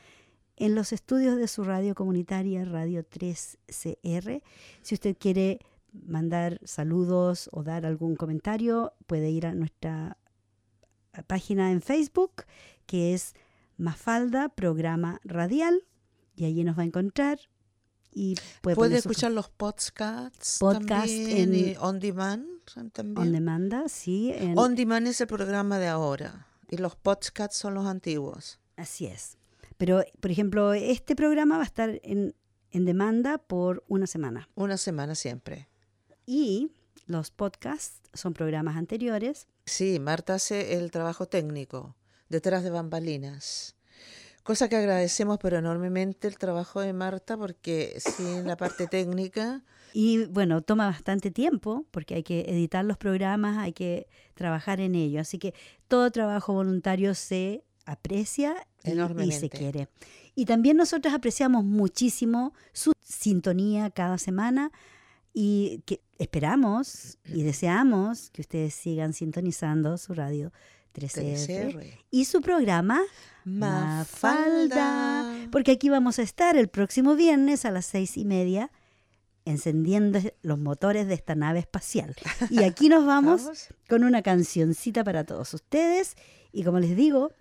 [0.57, 4.41] en los estudios de su radio comunitaria Radio 3CR.
[4.81, 5.59] Si usted quiere
[5.93, 10.17] mandar saludos o dar algún comentario, puede ir a nuestra
[11.27, 12.43] página en Facebook,
[12.85, 13.35] que es
[13.77, 15.85] Mafalda Programa Radial,
[16.35, 17.39] y allí nos va a encontrar.
[18.11, 22.45] Y puede, escuchar los podcasts Podcast también, en- y on demand
[22.91, 23.17] también.
[23.17, 27.73] on demanda, sí, en- On demand es el programa de ahora y los podcasts son
[27.73, 28.59] los antiguos.
[28.77, 29.37] así es.
[29.77, 32.35] Pero, por ejemplo, este programa va a estar en,
[32.71, 34.49] en demanda por una semana.
[34.55, 35.69] Una semana siempre.
[36.25, 36.71] Y
[37.05, 39.47] los podcasts son programas anteriores.
[39.65, 41.95] Sí, Marta hace el trabajo técnico
[42.27, 43.75] detrás de bambalinas.
[44.43, 49.63] Cosa que agradecemos pero enormemente el trabajo de Marta porque sin la parte técnica
[49.93, 54.95] Y bueno, toma bastante tiempo porque hay que editar los programas, hay que trabajar en
[54.95, 55.19] ello.
[55.21, 55.53] Así que
[55.87, 58.55] todo trabajo voluntario se aprecia
[59.27, 59.87] y- se quiere.
[60.35, 64.71] Y también nosotros apreciamos muchísimo su sintonía cada semana
[65.33, 70.51] y que esperamos y deseamos que ustedes sigan sintonizando su radio
[70.93, 71.97] 13R 3R.
[72.11, 73.01] y su programa
[73.45, 75.47] Mafalda.
[75.51, 78.71] Porque aquí vamos a estar el próximo viernes a las seis y media
[79.45, 82.15] encendiendo los motores de esta nave espacial.
[82.49, 83.67] Y aquí nos vamos Vamos.
[83.87, 86.15] con una cancioncita para todos ustedes.
[86.51, 87.31] Y como les digo,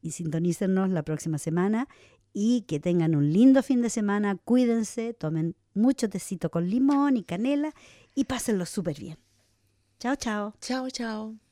[0.00, 1.88] y sintonícenos la próxima semana
[2.32, 7.24] y que tengan un lindo fin de semana, cuídense, tomen mucho tecito con limón y
[7.24, 7.74] canela
[8.14, 9.18] y pásenlo súper bien.
[9.98, 10.54] Chao, chao.
[10.60, 11.47] Chao, chao.